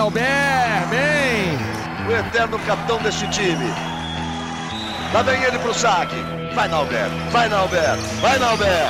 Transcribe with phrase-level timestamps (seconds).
[0.00, 1.58] Nauber, bem!
[2.08, 3.66] O eterno capitão deste time.
[5.12, 6.16] Lá vem ele pro saque.
[6.54, 8.86] Vai, Nauber, vai, Nauber, vai, Nauber!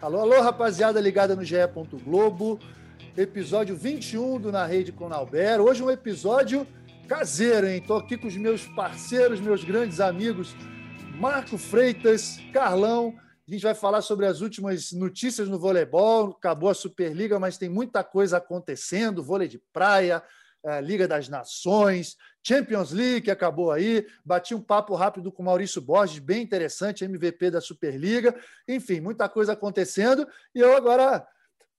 [0.00, 1.56] Alô, alô, rapaziada ligada no GE.
[2.04, 2.60] Globo.
[3.16, 5.60] Episódio 21 do Na Rede com Nauber.
[5.60, 6.64] Hoje um episódio
[7.08, 7.82] caseiro, hein?
[7.84, 10.54] Tô aqui com os meus parceiros, meus grandes amigos,
[11.18, 13.16] Marco Freitas, Carlão.
[13.50, 16.36] A gente vai falar sobre as últimas notícias no voleibol.
[16.38, 20.22] Acabou a Superliga, mas tem muita coisa acontecendo: vôlei de praia,
[20.62, 24.06] eh, Liga das Nações, Champions League, que acabou aí.
[24.24, 28.40] Bati um papo rápido com Maurício Borges, bem interessante, MVP da Superliga.
[28.68, 30.28] Enfim, muita coisa acontecendo.
[30.54, 31.26] E eu agora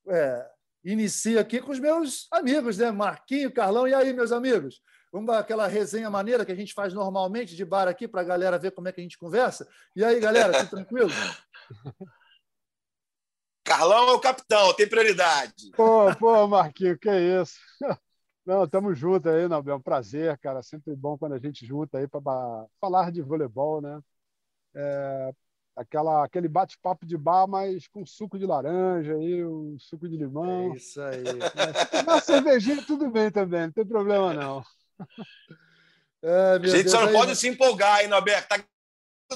[0.09, 0.45] é,
[0.83, 2.91] inicio aqui com os meus amigos, né?
[2.91, 3.87] Marquinho, Carlão.
[3.87, 4.81] E aí, meus amigos?
[5.09, 8.25] Vamos para aquela resenha maneira que a gente faz normalmente de bar aqui para a
[8.25, 9.65] galera ver como é que a gente conversa.
[9.95, 11.09] E aí, galera, tudo tranquilo?
[13.63, 15.71] Carlão é o capitão, tem prioridade.
[15.75, 17.55] Pô, pô, Marquinho, que isso?
[18.45, 19.75] Não, estamos juntos aí, Nobel.
[19.75, 20.63] É um prazer, cara.
[20.63, 22.21] Sempre bom quando a gente junta aí para
[22.79, 24.01] falar de voleibol, né?
[24.73, 25.31] É,
[25.75, 30.73] aquela, aquele bate-papo de bar, mas com suco de laranja aí, um suco de limão.
[30.73, 31.23] É isso aí.
[32.05, 34.63] Na cervejinha tudo bem também, não tem problema não.
[36.23, 38.49] É, a gente Deus, só não aí, pode se empolgar, hein, Norberto?
[38.49, 38.63] Tá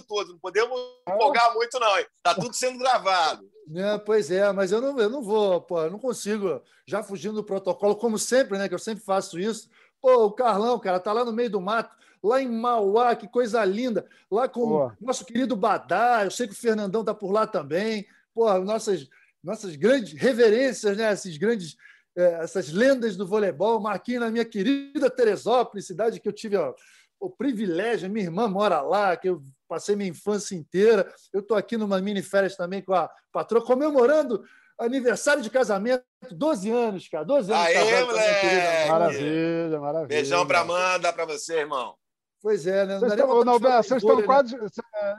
[0.01, 1.97] todo, não podemos empolgar muito, não.
[1.99, 2.05] Hein?
[2.21, 3.49] Tá tudo sendo gravado.
[3.75, 7.35] É, pois é, mas eu não, eu não vou, pô, eu não consigo, já fugindo
[7.35, 8.67] do protocolo, como sempre, né?
[8.67, 9.69] Que eu sempre faço isso.
[10.01, 13.63] Pô, o Carlão, cara, tá lá no meio do mato, lá em Mauá, que coisa
[13.65, 17.47] linda, lá com o nosso querido Badá, eu sei que o Fernandão tá por lá
[17.47, 18.05] também.
[18.33, 19.07] Pô, nossas,
[19.43, 21.11] nossas grandes reverências, né?
[21.11, 21.77] Esses grandes
[22.15, 23.79] é, essas lendas do voleibol.
[23.79, 26.73] Marquinhos, na minha querida Teresópolis, cidade que eu tive ó,
[27.19, 31.11] o privilégio, minha irmã mora lá, que eu passei minha infância inteira.
[31.33, 34.43] Eu estou aqui numa mini férias também com a patroa, comemorando
[34.77, 37.23] aniversário de casamento, 12 anos, cara.
[37.23, 38.89] 12 anos Aê, moleque!
[38.89, 40.07] Maravilha, maravilha.
[40.07, 41.95] Beijão para Amanda, para você, irmão.
[42.41, 42.99] Pois é, né?
[42.99, 44.23] Vocês estão, Nobel, vocês estão né?
[44.23, 44.55] quase,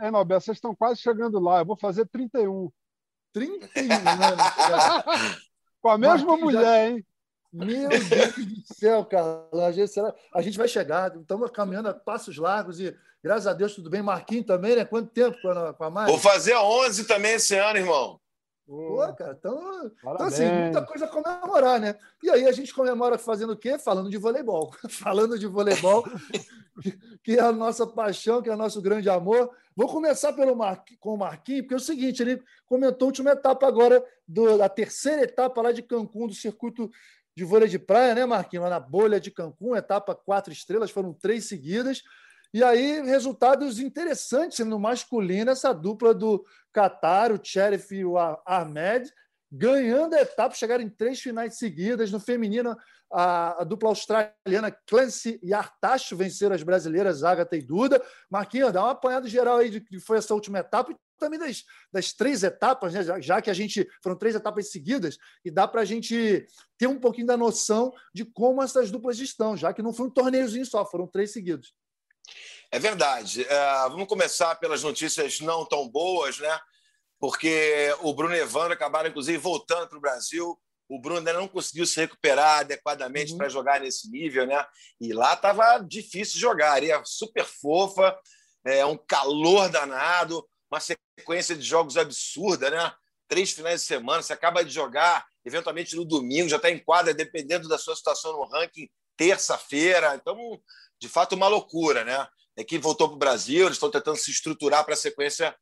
[0.01, 1.61] é, Nobel, vocês estão quase chegando lá.
[1.61, 2.71] Eu vou fazer 31.
[3.33, 5.05] 31 anos, cara.
[5.83, 6.89] Com a mesma Marquinhos mulher, já...
[6.89, 7.07] hein?
[7.53, 9.49] Meu Deus do céu, cara.
[9.67, 9.93] A gente,
[10.33, 11.17] a gente vai chegar.
[11.17, 14.03] Estamos caminhando a passos largos e, graças a Deus, tudo bem.
[14.03, 14.85] Marquinhos também, né?
[14.85, 16.11] Quanto tempo com a, com a Mari?
[16.13, 18.21] Vou fazer 11 também esse ano, irmão.
[18.65, 21.97] Pô, cara, então, então, assim, muita coisa a comemorar, né?
[22.23, 23.79] E aí a gente comemora fazendo o quê?
[23.79, 24.73] Falando de voleibol.
[24.91, 26.05] Falando de voleibol,
[27.23, 29.51] que é a nossa paixão, que é o nosso grande amor.
[29.75, 30.85] Vou começar pelo Mar...
[31.01, 34.69] com o Marquinhos, porque é o seguinte, ele comentou a última etapa agora, do, da
[34.69, 36.91] terceira etapa lá de Cancún, do circuito
[37.37, 38.65] de vôlei de praia, né, Marquinhos?
[38.65, 42.03] Lá na bolha de Cancún, etapa quatro estrelas, foram três seguidas.
[42.53, 49.11] E aí, resultados interessantes no masculino, essa dupla do Qatar, o Sheriff e o Ahmed,
[49.51, 52.11] ganhando a etapa, chegaram em três finais seguidas.
[52.11, 52.77] No feminino,
[53.13, 58.03] a, a dupla australiana Clancy e Artacho venceram as brasileiras Agatha e Duda.
[58.31, 61.65] Marquinhos, dá uma apanhada geral aí de que foi essa última etapa e também das,
[61.91, 63.03] das três etapas, né?
[63.03, 66.47] já, já que a gente foram três etapas seguidas, e dá para a gente
[66.77, 70.11] ter um pouquinho da noção de como essas duplas estão, já que não foi um
[70.11, 71.73] torneiozinho só, foram três seguidos.
[72.71, 73.45] É verdade.
[73.45, 76.61] É, vamos começar pelas notícias não tão boas, né?
[77.19, 80.59] Porque o Bruno e Evandro acabaram, inclusive, voltando para o Brasil.
[80.89, 83.39] O Bruno ainda não conseguiu se recuperar adequadamente uhum.
[83.39, 84.65] para jogar nesse nível, né?
[85.01, 86.73] E lá estava difícil jogar.
[86.73, 88.17] Areia super fofa,
[88.65, 92.93] é, um calor danado, uma sequência de jogos absurda, né?
[93.29, 97.13] Três finais de semana, você acaba de jogar, eventualmente no domingo, já está em quadra,
[97.13, 100.15] dependendo da sua situação no ranking, terça-feira.
[100.15, 100.37] Então,
[101.01, 102.17] de fato, uma loucura, né?
[102.17, 105.55] A equipe voltou para o Brasil, eles estão tentando se estruturar para a sequência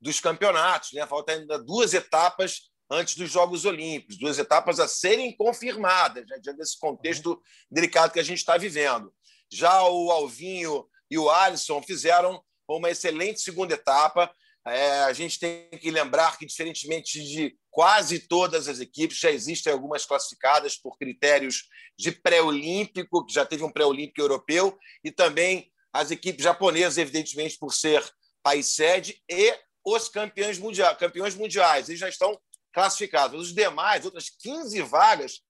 [0.00, 1.06] dos campeonatos, né?
[1.06, 6.38] Falta ainda duas etapas antes dos Jogos Olímpicos, duas etapas a serem confirmadas, né?
[6.42, 7.40] diante desse contexto
[7.70, 9.14] delicado que a gente está vivendo.
[9.48, 14.32] Já o Alvinho e o Alisson fizeram uma excelente segunda etapa.
[14.70, 19.72] É, a gente tem que lembrar que, diferentemente de quase todas as equipes, já existem
[19.72, 21.64] algumas classificadas por critérios
[21.98, 27.74] de pré-olímpico, que já teve um pré-olímpico europeu, e também as equipes japonesas, evidentemente, por
[27.74, 28.04] ser
[28.42, 31.88] país sede, e os campeões, mundiais, campeões mundiais.
[31.88, 32.40] Eles já estão
[32.72, 33.40] classificados.
[33.40, 35.40] Os demais, outras 15 vagas,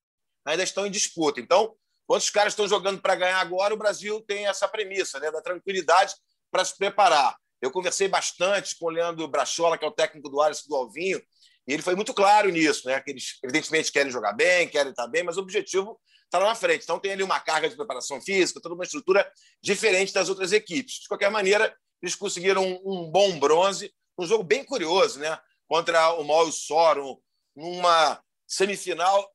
[0.45, 1.39] ainda estão em disputa.
[1.39, 1.75] Então,
[2.07, 5.41] quando os caras estão jogando para ganhar agora, o Brasil tem essa premissa né, da
[5.41, 6.15] tranquilidade
[6.51, 7.35] para se preparar.
[7.61, 11.21] Eu conversei bastante com o Leandro Brachola, que é o técnico do Alisson do Alvinho,
[11.67, 12.99] e ele foi muito claro nisso, né?
[12.99, 16.55] Que eles, evidentemente, querem jogar bem, querem estar bem, mas o objetivo está lá na
[16.55, 16.83] frente.
[16.83, 19.31] Então, tem ali uma carga de preparação física, toda uma estrutura
[19.61, 21.01] diferente das outras equipes.
[21.01, 25.39] De qualquer maneira, eles conseguiram um, um bom bronze, um jogo bem curioso, né?
[25.67, 27.17] Contra o Maul Sorum,
[27.55, 29.31] numa semifinal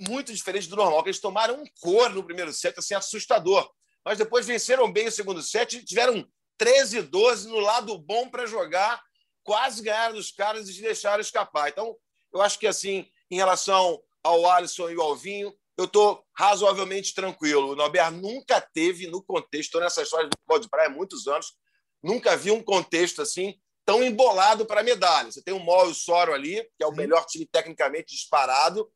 [0.00, 3.70] muito diferente do normal, que eles tomaram um cor no primeiro set, assim, assustador.
[4.04, 6.26] Mas depois venceram bem o segundo set e tiveram
[6.60, 9.02] 13 12 no lado bom para jogar,
[9.42, 11.70] quase ganharam dos caras e deixaram escapar.
[11.70, 11.96] Então,
[12.30, 17.70] eu acho que, assim, em relação ao Alisson e ao Alvinho, eu estou razoavelmente tranquilo.
[17.70, 21.26] O Norbert nunca teve no contexto, estou nessa história do futebol de praia há muitos
[21.26, 21.54] anos,
[22.02, 25.32] nunca vi um contexto assim tão embolado para medalha.
[25.32, 28.86] Você tem o Mó e o Soro ali, que é o melhor time tecnicamente disparado,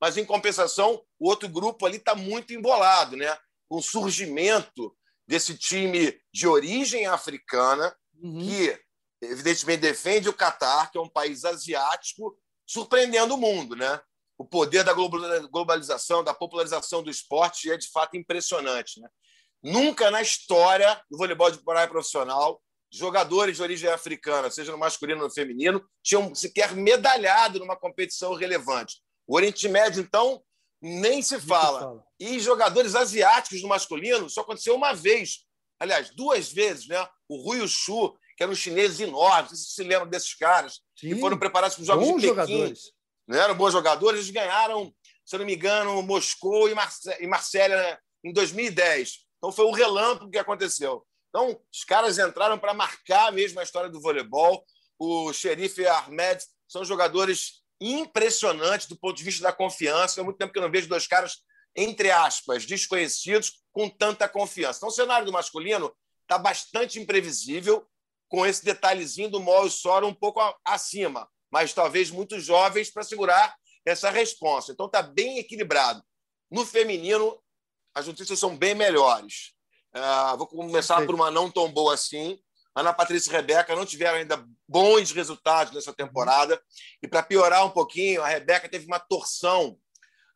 [0.00, 3.38] mas em compensação, o outro grupo ali está muito embolado, né?
[3.68, 4.92] Com o surgimento
[5.26, 8.40] desse time de origem africana, uhum.
[8.40, 8.80] que
[9.22, 12.36] evidentemente defende o Catar, que é um país asiático,
[12.66, 14.00] surpreendendo o mundo, né?
[14.36, 19.08] O poder da globalização, da popularização do esporte é de fato impressionante, né?
[19.62, 22.60] Nunca na história do voleibol de praia profissional,
[22.90, 28.34] jogadores de origem africana, seja no masculino ou no feminino, tinham sequer medalhado numa competição
[28.34, 29.00] relevante.
[29.26, 30.42] O Oriente Médio, então,
[30.82, 32.04] nem se fala.
[32.18, 35.44] E jogadores asiáticos no masculino só aconteceu uma vez.
[35.78, 37.08] Aliás, duas vezes, né?
[37.28, 41.14] O Rui Chu, que eram chineses enormes, sei se se lembram desses caras, Sim.
[41.14, 42.28] que foram preparados para os Jogos bons de Pequim.
[42.28, 42.80] Jogadores.
[43.28, 44.92] Não eram bons jogadores, eles ganharam,
[45.24, 49.20] se não me engano, Moscou e, Marse e Marsella em 2010.
[49.38, 51.06] Então foi um relâmpago que aconteceu.
[51.28, 54.64] Então, os caras entraram para marcar mesmo a história do voleibol.
[54.98, 60.20] O Xerife Ahmed são jogadores impressionante do ponto de vista da confiança.
[60.20, 61.38] Há muito tempo que eu não vejo dois caras,
[61.74, 64.78] entre aspas, desconhecidos, com tanta confiança.
[64.78, 65.92] Então, o cenário do masculino
[66.22, 67.86] está bastante imprevisível,
[68.28, 73.02] com esse detalhezinho do Mol e Sora um pouco acima, mas talvez muito jovens para
[73.02, 73.54] segurar
[73.84, 74.72] essa resposta.
[74.72, 76.02] Então, está bem equilibrado.
[76.50, 77.38] No feminino,
[77.94, 79.52] as notícias são bem melhores.
[79.94, 82.38] Uh, vou começar por uma não tão boa assim.
[82.74, 86.60] Ana Patrícia e Rebeca não tiveram ainda bons resultados nessa temporada.
[87.02, 89.78] E para piorar um pouquinho, a Rebeca teve uma torção,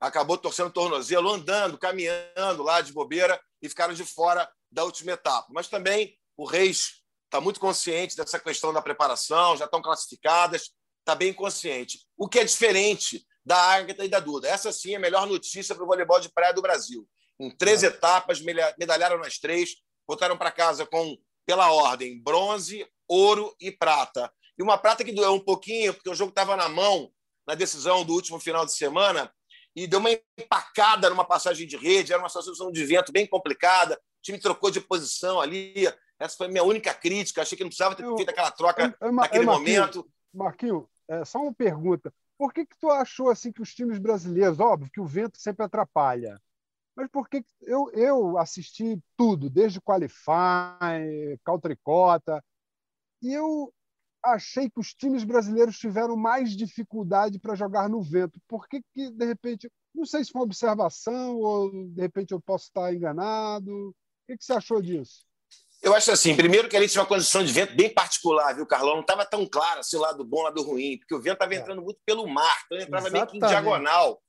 [0.00, 5.12] acabou torcendo o tornozelo, andando, caminhando lá de bobeira e ficaram de fora da última
[5.12, 5.46] etapa.
[5.50, 11.14] Mas também o Reis está muito consciente dessa questão da preparação, já estão classificadas, está
[11.14, 12.00] bem consciente.
[12.16, 14.48] O que é diferente da Ágata e da Duda.
[14.48, 17.08] Essa sim é a melhor notícia para o voleibol de praia do Brasil.
[17.38, 17.86] Em três é.
[17.86, 21.16] etapas, medalharam nas três, voltaram para casa com
[21.46, 24.31] pela ordem bronze, ouro e prata.
[24.58, 27.10] E uma prata que doeu um pouquinho, porque o jogo estava na mão
[27.46, 29.32] na decisão do último final de semana
[29.75, 33.94] e deu uma empacada numa passagem de rede, era uma situação de vento bem complicada,
[33.94, 35.87] o time trocou de posição ali.
[36.19, 39.08] Essa foi a minha única crítica, achei que não precisava ter feito aquela troca eu,
[39.08, 40.10] eu, naquele eu, Marquinho, momento.
[40.32, 42.12] Marquinho, é, só uma pergunta.
[42.38, 45.64] Por que, que tu achou assim que os times brasileiros, óbvio que o vento sempre
[45.64, 46.40] atrapalha,
[46.96, 52.43] mas porque eu, eu assisti tudo, desde Qualify, Caltricota,
[53.22, 53.72] e eu
[54.25, 58.40] achei que os times brasileiros tiveram mais dificuldade para jogar no vento.
[58.48, 62.40] Por que, que, de repente, não sei se foi uma observação ou de repente eu
[62.40, 63.70] posso estar enganado.
[63.70, 63.94] O
[64.26, 65.25] que, que você achou disso?
[65.82, 68.94] Eu acho assim, primeiro que ali tinha uma condição de vento bem particular, viu, Carlão?
[68.94, 71.34] Não estava tão claro se assim, o lado bom, o lado ruim, porque o vento
[71.34, 71.58] estava é.
[71.58, 73.12] entrando muito pelo mar, então entrava Exatamente.
[73.12, 74.20] meio que em diagonal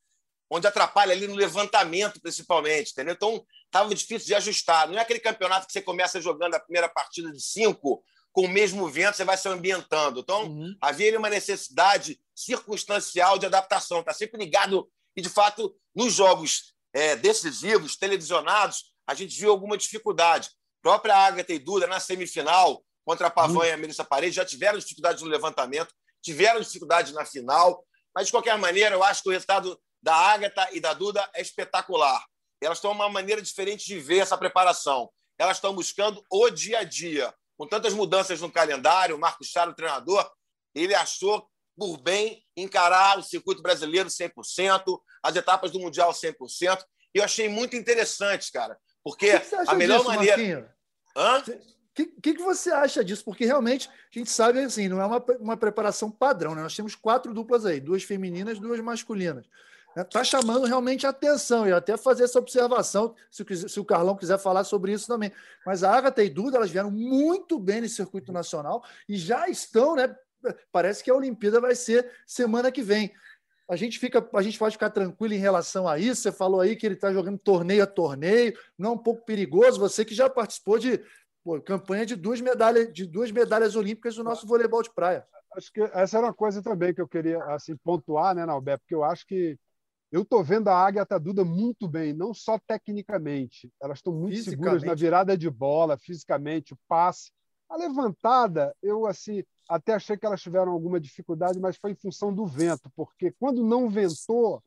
[0.49, 3.13] onde atrapalha ali no levantamento, principalmente, entendeu?
[3.13, 4.87] Então, estava difícil de ajustar.
[4.87, 8.47] Não é aquele campeonato que você começa jogando a primeira partida de cinco com o
[8.47, 10.19] mesmo vento, você vai se ambientando.
[10.19, 10.75] Então, uhum.
[10.79, 14.01] havia ali uma necessidade circunstancial de adaptação.
[14.01, 14.87] Está sempre ligado.
[15.15, 20.49] E, de fato, nos jogos é, decisivos, televisionados, a gente viu alguma dificuldade.
[20.49, 23.65] A própria Agatha e Duda, na semifinal, contra a Pavan uhum.
[23.65, 27.83] e a Melissa Parede, já tiveram dificuldade no levantamento, tiveram dificuldade na final.
[28.13, 31.41] Mas, de qualquer maneira, eu acho que o resultado da Ágata e da Duda é
[31.41, 32.25] espetacular.
[32.61, 35.11] Elas estão uma maneira diferente de ver essa preparação.
[35.37, 37.33] Elas estão buscando o dia a dia.
[37.57, 40.25] Com tantas mudanças no calendário, o Marcos Charo, o treinador,
[40.73, 41.45] ele achou
[41.75, 46.81] por bem encarar o circuito brasileiro 100%, as etapas do Mundial 100%.
[47.13, 50.73] E eu achei muito interessante, cara, porque que que a melhor disso, maneira.
[51.17, 51.39] Hã?
[51.39, 51.43] O
[51.93, 53.25] que, que, que, você acha disso?
[53.25, 56.61] Porque realmente a gente sabe assim, não é uma, uma preparação padrão, né?
[56.61, 59.45] Nós temos quatro duplas aí, duas femininas, duas masculinas
[60.01, 64.37] está chamando realmente a atenção e até fazer essa observação, se, se, o Carlão quiser
[64.37, 65.31] falar sobre isso também.
[65.65, 69.95] Mas a Agatha e Duda, elas vieram muito bem nesse circuito nacional e já estão,
[69.95, 70.15] né?
[70.71, 73.11] Parece que a Olimpíada vai ser semana que vem.
[73.69, 76.21] A gente fica, a gente pode ficar tranquilo em relação a isso.
[76.21, 79.79] Você falou aí que ele está jogando torneio a torneio, não é um pouco perigoso.
[79.79, 81.01] Você que já participou de
[81.43, 85.25] pô, campanha de duas medalhas, de duas medalhas olímpicas do nosso voleibol de praia.
[85.53, 88.77] Acho que essa era uma coisa também que eu queria assim pontuar, né, Nalbé?
[88.77, 89.57] Porque eu acho que
[90.11, 93.71] eu estou vendo a Águia Duda muito bem, não só tecnicamente.
[93.81, 97.31] Elas estão muito seguras na virada de bola, fisicamente, o passe.
[97.69, 102.33] A levantada, eu assim até achei que elas tiveram alguma dificuldade, mas foi em função
[102.33, 104.63] do vento, porque quando não ventou,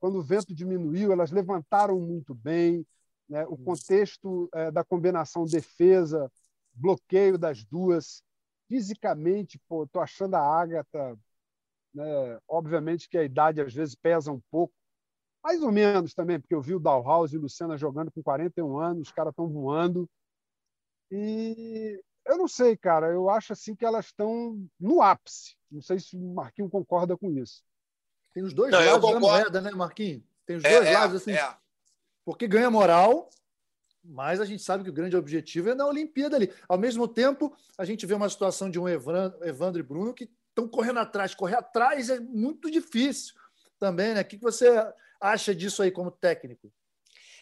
[0.00, 2.84] quando o vento diminuiu, elas levantaram muito bem.
[3.28, 3.46] Né?
[3.46, 6.30] O contexto é, da combinação defesa,
[6.74, 8.22] bloqueio das duas,
[8.68, 11.16] fisicamente, pô, tô achando a Ágata,
[11.94, 12.38] né?
[12.48, 14.74] obviamente que a idade às vezes pesa um pouco,
[15.42, 18.78] mais ou menos também, porque eu vi o Dalhouse e o Luciana jogando com 41
[18.78, 20.08] anos, os caras estão voando.
[21.10, 23.08] E eu não sei, cara.
[23.08, 25.54] Eu acho assim que elas estão no ápice.
[25.70, 27.62] Não sei se o Marquinhos concorda com isso.
[28.32, 30.22] Tem os dois não, lados da moeda, né, Marquinhos?
[30.46, 31.32] Tem os é, dois é, lados assim.
[31.32, 31.56] É.
[32.24, 33.28] Porque ganha moral,
[34.02, 36.52] mas a gente sabe que o grande objetivo é na Olimpíada ali.
[36.66, 40.68] Ao mesmo tempo, a gente vê uma situação de um Evandro e Bruno que estão
[40.68, 41.34] correndo atrás.
[41.34, 43.34] Correr atrás é muito difícil
[43.78, 44.22] também, né?
[44.22, 44.70] O que você
[45.20, 46.72] acha disso aí como técnico?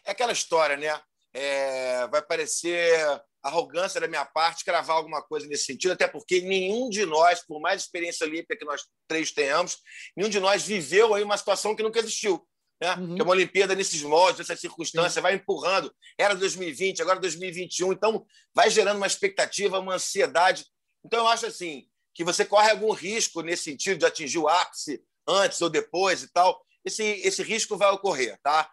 [0.05, 1.01] É aquela história, né?
[1.35, 2.99] É, vai parecer
[3.43, 7.61] arrogância da minha parte cravar alguma coisa nesse sentido, até porque nenhum de nós, por
[7.61, 9.79] mais experiência olímpica que nós três tenhamos,
[10.17, 12.47] nenhum de nós viveu aí uma situação que nunca existiu.
[12.81, 12.95] Né?
[12.95, 13.15] Uhum.
[13.15, 15.93] Que é uma Olimpíada nesses moldes, nessas circunstâncias, vai empurrando.
[16.19, 20.65] Era 2020, agora 2021, então vai gerando uma expectativa, uma ansiedade.
[21.05, 25.03] Então eu acho assim que você corre algum risco nesse sentido de atingir o ápice
[25.27, 26.61] antes ou depois e tal.
[26.85, 28.71] Esse, esse risco vai ocorrer, tá?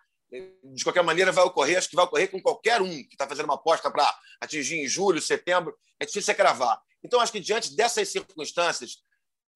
[0.64, 3.46] de qualquer maneira, vai ocorrer, acho que vai ocorrer com qualquer um que está fazendo
[3.46, 6.80] uma aposta para atingir em julho, setembro, é difícil você cravar.
[7.04, 8.98] Então, acho que diante dessas circunstâncias,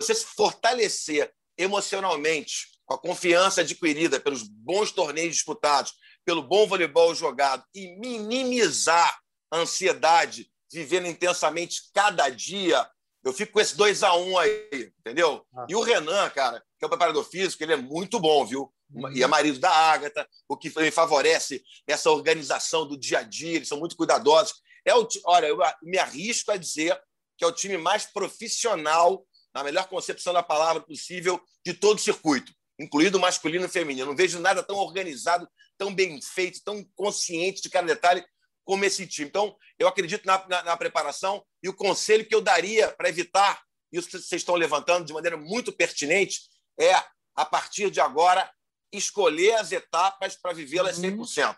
[0.01, 5.93] você se fortalecer emocionalmente, com a confiança adquirida pelos bons torneios disputados,
[6.25, 9.19] pelo bom voleibol jogado e minimizar
[9.51, 12.89] a ansiedade, vivendo intensamente cada dia.
[13.23, 15.45] Eu fico com esse 2 a 1 um aí, entendeu?
[15.55, 15.65] Ah.
[15.69, 18.71] E o Renan, cara, que é o preparador físico, ele é muito bom, viu?
[19.13, 23.67] e é marido da Ágata, o que favorece essa organização do dia a dia, eles
[23.67, 24.53] são muito cuidadosos.
[24.85, 26.99] É o, olha, eu me arrisco a dizer
[27.37, 32.01] que é o time mais profissional, na melhor concepção da palavra possível, de todo o
[32.01, 34.07] circuito, incluído o masculino e feminino.
[34.07, 38.23] Não vejo nada tão organizado, tão bem feito, tão consciente de cada detalhe
[38.63, 39.27] como esse time.
[39.27, 43.61] Então, eu acredito na, na, na preparação e o conselho que eu daria para evitar
[43.91, 46.41] isso que vocês estão levantando de maneira muito pertinente
[46.79, 46.95] é,
[47.35, 48.49] a partir de agora,
[48.91, 51.47] escolher as etapas para vivê-las 100%.
[51.47, 51.55] Uhum.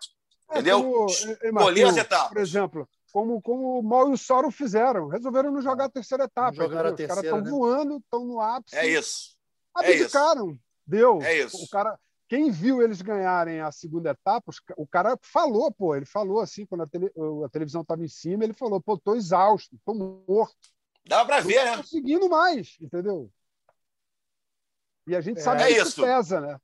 [0.50, 0.78] Entendeu?
[0.78, 2.28] É como, escolher as etapas.
[2.28, 5.08] Por exemplo, como, como o Mal e o Soro fizeram.
[5.08, 6.64] Resolveram não jogar a terceira etapa.
[6.64, 7.50] Os caras estão né?
[7.50, 8.76] voando, estão no ápice.
[8.76, 9.36] É isso.
[9.74, 10.48] Abdicaram.
[10.48, 10.60] É isso.
[10.86, 11.22] Deu.
[11.22, 11.64] É isso.
[11.64, 11.98] O cara,
[12.28, 16.82] quem viu eles ganharem a segunda etapa, o cara falou, pô, ele falou assim, quando
[16.82, 17.10] a, tele,
[17.44, 20.56] a televisão estava em cima, ele falou, pô, tô exausto, tô morto.
[21.04, 21.70] Dava para ver, né?
[21.70, 23.30] Não conseguindo mais, entendeu?
[25.06, 26.58] E a gente é, sabe é que isso pesa, né?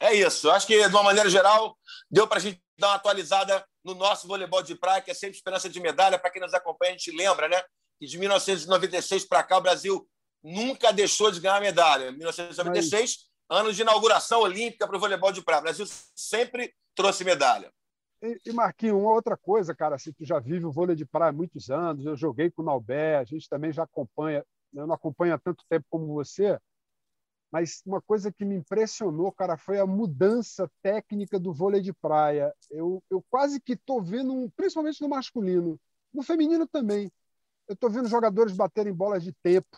[0.00, 0.50] É isso.
[0.50, 1.78] Acho que, de uma maneira geral,
[2.10, 5.36] deu para a gente dar uma atualizada no nosso voleibol de praia, que é sempre
[5.36, 6.18] esperança de medalha.
[6.18, 7.62] Para quem nos acompanha, a gente lembra, né?
[8.00, 10.08] Que de 1996 para cá, o Brasil
[10.42, 12.10] nunca deixou de ganhar medalha.
[12.10, 13.31] 1996, Mas...
[13.52, 15.60] ano de inauguração olímpica para o voleibol de praia.
[15.60, 17.72] O Brasil sempre trouxe medalha.
[18.22, 21.30] E, e Marquinhos, uma outra coisa, cara, assim, tu já vive o vôlei de praia
[21.30, 24.94] há muitos anos, eu joguei com o Naubé, a gente também já acompanha, eu não
[24.94, 26.58] acompanho há tanto tempo como você,
[27.52, 32.50] mas uma coisa que me impressionou, cara, foi a mudança técnica do vôlei de praia.
[32.70, 35.78] Eu, eu quase que estou vendo, principalmente no masculino,
[36.14, 37.12] no feminino também.
[37.68, 39.76] Eu estou vendo jogadores baterem bolas de tempo,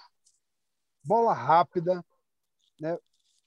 [1.02, 2.04] bola rápida.
[2.78, 2.96] Né?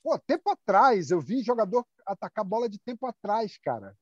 [0.07, 3.93] Pô, tempo atrás, eu vi jogador atacar bola de tempo atrás, cara.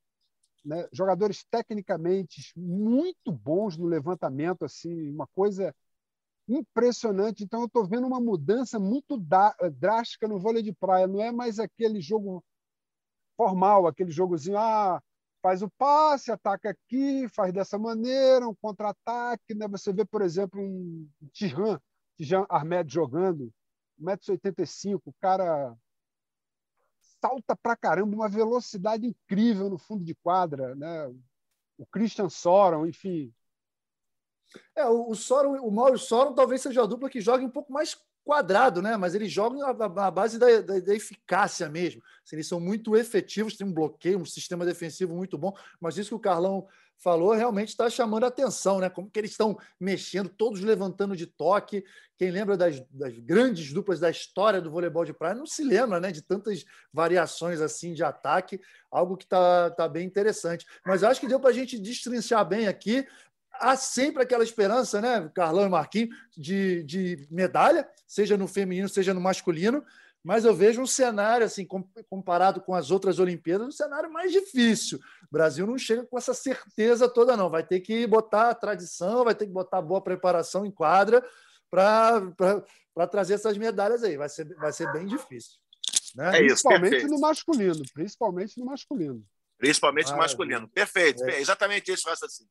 [0.63, 0.87] Né?
[0.93, 5.75] Jogadores tecnicamente muito bons no levantamento, assim, uma coisa
[6.47, 7.43] impressionante.
[7.43, 9.17] Então, eu estou vendo uma mudança muito
[9.79, 11.07] drástica no vôlei de praia.
[11.07, 12.45] Não é mais aquele jogo
[13.35, 15.01] formal, aquele jogozinho, ah,
[15.41, 19.55] faz o passe, ataca aqui, faz dessa maneira, um contra-ataque.
[19.55, 19.67] Né?
[19.69, 21.81] Você vê, por exemplo, um Tijan,
[22.15, 23.51] Tijan Ahmed jogando,
[23.99, 25.75] 1,85m, o cara
[27.21, 30.75] salta pra caramba, uma velocidade incrível no fundo de quadra.
[30.75, 31.07] Né?
[31.77, 33.33] O Christian Soron, enfim,
[34.75, 37.97] é, o, Soron, o Mauro Soron talvez seja a dupla que joga um pouco mais
[38.25, 38.97] quadrado, né?
[38.97, 42.01] Mas eles jogam na, base da, da, da, eficácia mesmo.
[42.25, 45.55] Assim, eles são muito efetivos, tem um bloqueio, um sistema defensivo muito bom.
[45.79, 46.67] Mas isso que o Carlão
[46.97, 48.89] falou realmente está chamando a atenção, né?
[48.89, 51.83] Como que eles estão mexendo, todos levantando de toque.
[52.17, 55.99] Quem lembra das, das, grandes duplas da história do voleibol de praia não se lembra,
[55.99, 56.11] né?
[56.11, 60.65] De tantas variações assim de ataque, algo que está tá bem interessante.
[60.83, 63.05] Mas acho que deu para a gente destrinchar bem aqui
[63.59, 69.13] há sempre aquela esperança, né, Carlão e Marquinhos, de, de medalha, seja no feminino, seja
[69.13, 69.83] no masculino,
[70.25, 71.67] mas eu vejo um cenário, assim,
[72.09, 74.97] comparado com as outras Olimpíadas, um cenário mais difícil.
[74.97, 77.47] O Brasil não chega com essa certeza toda, não.
[77.47, 81.23] Vai ter que botar a tradição, vai ter que botar boa preparação em quadra
[81.69, 84.17] para trazer essas medalhas aí.
[84.17, 85.59] Vai ser, vai ser bem difícil.
[86.15, 86.39] Né?
[86.39, 87.13] É isso, principalmente perfeito.
[87.13, 87.83] no masculino.
[87.93, 89.23] Principalmente no masculino.
[89.59, 90.67] Principalmente no masculino.
[90.69, 91.23] Perfeito.
[91.25, 91.39] É.
[91.39, 92.47] Exatamente isso, assim.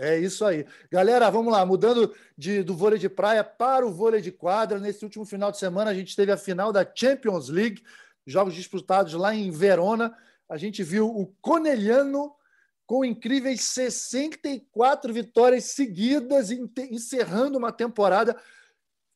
[0.00, 0.66] É isso aí.
[0.90, 1.64] Galera, vamos lá.
[1.66, 4.78] Mudando de, do vôlei de praia para o vôlei de quadra.
[4.78, 7.82] Nesse último final de semana, a gente teve a final da Champions League,
[8.26, 10.16] jogos disputados lá em Verona.
[10.48, 12.34] A gente viu o Coneliano
[12.86, 18.36] com incríveis 64 vitórias seguidas, encerrando uma temporada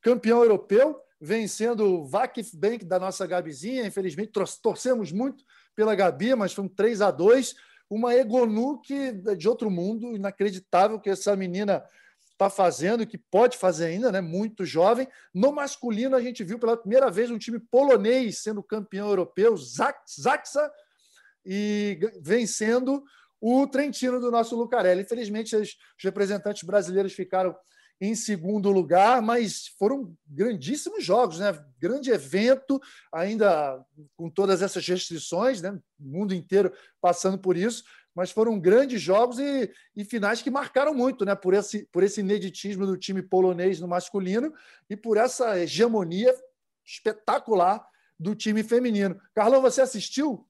[0.02, 3.86] campeão europeu, vencendo o Vakif Bank da nossa Gabizinha.
[3.86, 5.42] Infelizmente, torcemos muito
[5.74, 7.54] pela Gabi, mas foi um 3 a 2
[7.88, 8.94] uma Egonu que
[9.26, 11.84] é de outro mundo, inacreditável que essa menina
[12.32, 14.20] está fazendo, que pode fazer ainda, né?
[14.20, 15.08] muito jovem.
[15.32, 20.70] No masculino, a gente viu pela primeira vez um time polonês sendo campeão europeu, Zaxa,
[21.44, 23.02] e vencendo
[23.40, 25.02] o Trentino do nosso Lucarelli.
[25.02, 27.56] Infelizmente, os representantes brasileiros ficaram
[28.00, 31.58] em segundo lugar, mas foram grandíssimos jogos, né?
[31.80, 32.80] Grande evento,
[33.12, 33.82] ainda
[34.16, 35.70] com todas essas restrições, né?
[35.98, 37.84] O mundo inteiro passando por isso,
[38.14, 41.34] mas foram grandes jogos e, e finais que marcaram muito, né?
[41.34, 44.52] Por esse, por esse ineditismo do time polonês no masculino
[44.90, 46.34] e por essa hegemonia
[46.84, 47.86] espetacular
[48.18, 49.20] do time feminino.
[49.34, 50.46] Carlão, você assistiu?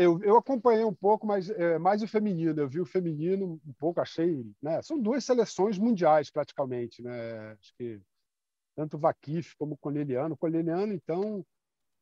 [0.00, 2.58] Eu, eu acompanhei um pouco, mas é, mais o feminino.
[2.58, 4.50] Eu vi o feminino um pouco, achei.
[4.62, 7.02] Né, são duas seleções mundiais, praticamente.
[7.02, 7.52] Né?
[7.52, 8.00] Acho que
[8.74, 10.34] tanto Vakif como o Corneliano.
[10.34, 11.44] O Corneliano, então,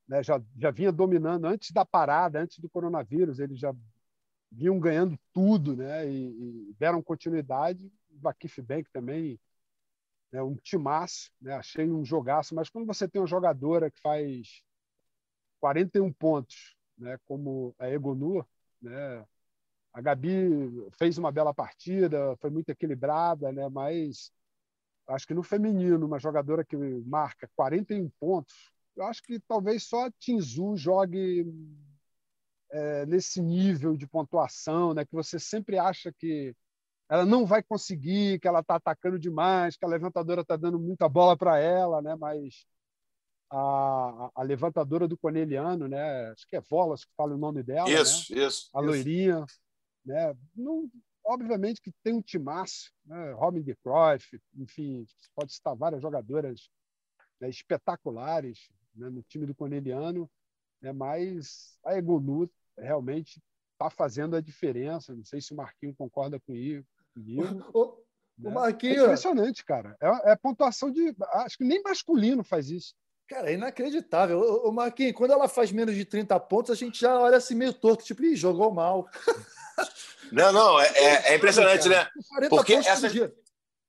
[0.06, 3.40] né, já, já vinha dominando antes da parada, antes do coronavírus.
[3.40, 3.74] Eles já
[4.52, 7.92] vinham ganhando tudo né, e, e deram continuidade.
[8.12, 9.40] Vakif Bank também,
[10.30, 11.32] né, um timaço.
[11.40, 14.62] Né, achei um jogaço, mas quando você tem uma jogadora que faz
[15.58, 18.44] 41 pontos né, como a Egonu,
[18.80, 19.24] né?
[19.92, 23.68] A Gabi fez uma bela partida, foi muito equilibrada, né?
[23.68, 24.30] Mas
[25.08, 30.06] acho que no feminino, uma jogadora que marca 41 pontos, eu acho que talvez só
[30.06, 31.46] a Tinzu jogue
[32.70, 35.04] é, nesse nível de pontuação, né?
[35.04, 36.54] Que você sempre acha que
[37.08, 41.08] ela não vai conseguir, que ela está atacando demais, que a levantadora está dando muita
[41.08, 42.14] bola para ela, né?
[42.14, 42.66] Mas
[43.50, 46.30] a, a, levantadora do Corneliano, né?
[46.30, 47.88] Acho que é Volas que fala o nome dela.
[47.88, 48.44] Isso, né?
[48.44, 48.68] isso.
[48.74, 49.44] A loirinha,
[50.04, 50.36] né?
[50.54, 50.90] Não,
[51.24, 53.32] obviamente que tem um timaço, né?
[53.32, 56.70] Robin de Cruyff, enfim, pode citar várias jogadoras
[57.40, 57.48] né?
[57.48, 59.08] espetaculares né?
[59.08, 60.30] no time do Corneliano,
[60.80, 60.92] né?
[60.92, 63.40] mas a Egonu realmente
[63.72, 65.14] está fazendo a diferença.
[65.14, 66.86] Não sei se o Marquinho concorda com isso.
[67.14, 68.04] Comigo, o,
[68.38, 68.50] né?
[68.50, 69.00] Marquinho...
[69.00, 69.96] É impressionante, cara.
[70.00, 71.14] É, é pontuação de.
[71.32, 72.94] Acho que nem masculino faz isso.
[73.28, 74.40] Cara, é inacreditável.
[74.40, 77.74] O Marquinhos, quando ela faz menos de 30 pontos, a gente já olha assim meio
[77.74, 79.08] torto, tipo, Ih, jogou mal.
[80.30, 82.06] Não, não, é, é, é impressionante, né?
[82.50, 83.12] Porque essas,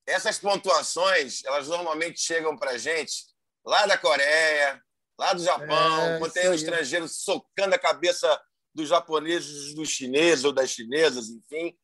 [0.07, 3.25] essas pontuações, elas normalmente chegam para gente
[3.65, 4.81] lá da Coreia,
[5.19, 8.41] lá do Japão, é, quando tem um estrangeiro socando a cabeça
[8.73, 11.75] dos japoneses, dos chineses ou das chinesas, enfim.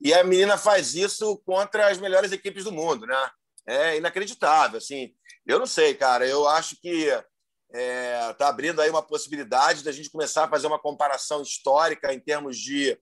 [0.00, 3.30] E a menina faz isso contra as melhores equipes do mundo, né?
[3.66, 5.14] É inacreditável, assim.
[5.46, 6.26] Eu não sei, cara.
[6.26, 7.24] Eu acho que está
[7.72, 12.20] é, tá abrindo aí uma possibilidade da gente começar a fazer uma comparação histórica em
[12.20, 12.98] termos de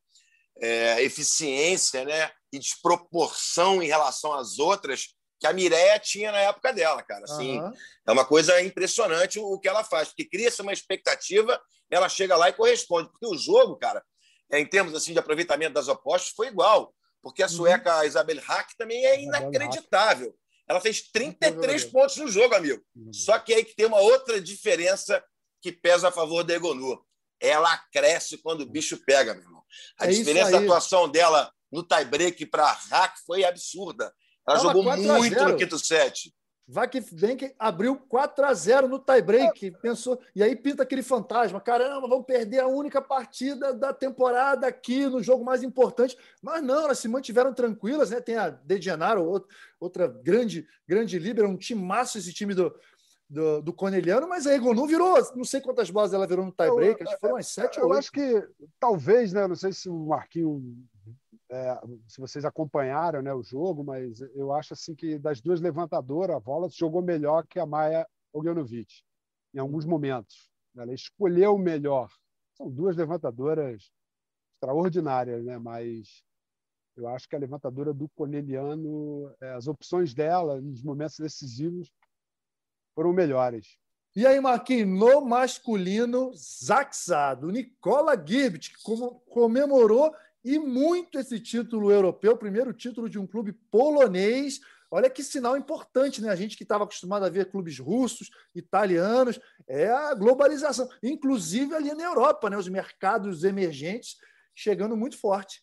[0.61, 5.09] é, eficiência né, e desproporção em relação às outras
[5.40, 7.24] que a Mireia tinha na época dela, cara.
[7.24, 7.72] Assim, uhum.
[8.07, 11.59] É uma coisa impressionante o que ela faz, porque cria-se uma expectativa,
[11.90, 13.11] ela chega lá e corresponde.
[13.11, 14.05] Porque o jogo, cara,
[14.53, 16.94] é, em termos assim de aproveitamento das opostas, foi igual.
[17.22, 17.53] Porque a uhum.
[17.53, 18.05] sueca uhum.
[18.05, 20.35] Isabel Hack também é inacreditável.
[20.70, 22.80] Ela fez 33 pontos no jogo, amigo.
[22.94, 23.12] Uhum.
[23.12, 25.20] Só que aí que tem uma outra diferença
[25.61, 27.04] que pesa a favor da Egonu.
[27.40, 29.64] Ela cresce quando o bicho pega, meu irmão.
[29.98, 34.14] A é diferença da atuação dela no tie-break para a Hack foi absurda.
[34.46, 36.33] Ela Tava jogou muito no quinto set.
[36.70, 42.24] Vakifbank abriu 4 a 0 no tie-break, pensou, e aí pinta aquele fantasma, caramba, vamos
[42.24, 46.16] perder a única partida da temporada aqui no jogo mais importante.
[46.40, 48.20] Mas não, elas se mantiveram tranquilas, né?
[48.20, 49.44] Tem a De Gennaro,
[49.80, 52.72] outra grande, grande líbera, um timaço esse time do,
[53.28, 57.02] do, do Corneliano, mas a Egonu virou, não sei quantas bolas ela virou no tie-break,
[57.02, 57.94] acho que foram umas sete ou oito.
[57.94, 59.48] Eu acho que talvez, né?
[59.48, 60.62] Não sei se o Marquinho
[61.50, 66.36] é, se vocês acompanharam né, o jogo, mas eu acho assim que das duas levantadoras,
[66.36, 69.02] a Volas jogou melhor que a Maia Oganovic
[69.52, 70.48] em alguns momentos.
[70.76, 72.08] Ela escolheu melhor.
[72.54, 73.90] São duas levantadoras
[74.54, 75.58] extraordinárias, né?
[75.58, 76.22] mas
[76.96, 81.90] eu acho que a levantadora do Corneliano, é, as opções dela nos momentos decisivos
[82.94, 83.76] foram melhores.
[84.14, 88.82] E aí, Marquinhos, no masculino, Zaxado, Nicola Gibbet, que
[89.30, 90.12] comemorou
[90.44, 94.61] e muito esse título europeu, primeiro título de um clube polonês.
[94.90, 96.31] Olha que sinal importante, né?
[96.31, 101.94] A gente que estava acostumado a ver clubes russos, italianos, é a globalização, inclusive ali
[101.94, 102.57] na Europa, né?
[102.57, 104.16] Os mercados emergentes
[104.55, 105.62] chegando muito forte.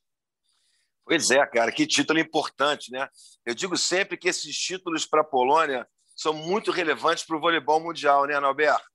[1.04, 3.08] Pois é, cara, que título importante, né?
[3.46, 7.80] Eu digo sempre que esses títulos para a Polônia são muito relevantes para o voleibol
[7.80, 8.86] mundial, né, Norberto?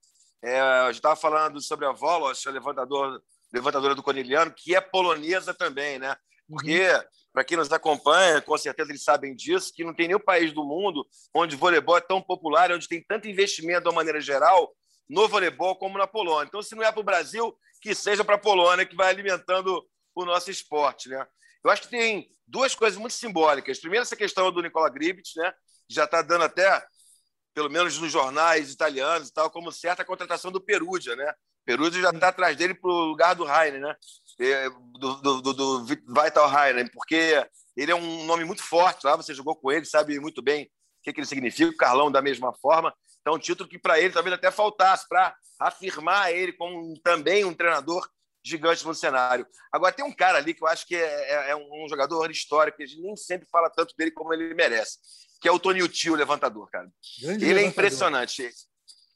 [0.43, 5.99] É, eu estava falando sobre a Volos, levantador, levantadora do Corneliano, que é polonesa também,
[5.99, 6.15] né?
[6.47, 7.01] Porque, uhum.
[7.31, 10.63] para quem nos acompanha, com certeza eles sabem disso, que não tem nenhum país do
[10.63, 14.73] mundo onde o voleibol é tão popular, onde tem tanto investimento de uma maneira geral
[15.09, 16.47] no voleibol como na Polônia.
[16.47, 19.85] Então, se não é para o Brasil, que seja para a Polônia, que vai alimentando
[20.15, 21.25] o nosso esporte, né?
[21.63, 23.79] Eu acho que tem duas coisas muito simbólicas.
[23.79, 25.53] Primeiro, essa questão do Nicola Gribich, né?
[25.89, 26.83] Já está dando até,
[27.53, 31.33] pelo menos nos jornais italianos e tal, como certa contratação do Perugia, né?
[31.65, 33.95] Perugia já está atrás dele para o lugar do Heine, né?
[34.39, 37.45] É, do, do, do, do Vital Heine, porque
[37.77, 40.69] ele é um nome muito forte lá, você jogou com ele, sabe muito bem o
[41.03, 42.93] que, que ele significa, o Carlão da mesma forma.
[43.21, 47.53] Então, um título que para ele talvez até faltasse, para afirmar ele como também um
[47.53, 48.07] treinador
[48.43, 49.47] gigante no cenário.
[49.71, 52.77] Agora, tem um cara ali que eu acho que é, é, é um jogador histórico,
[52.77, 54.97] que a gente nem sempre fala tanto dele como ele merece,
[55.43, 56.89] que é o Tony Uti, o levantador, cara.
[57.21, 57.59] Grande ele é levantador.
[57.59, 58.49] é impressionante.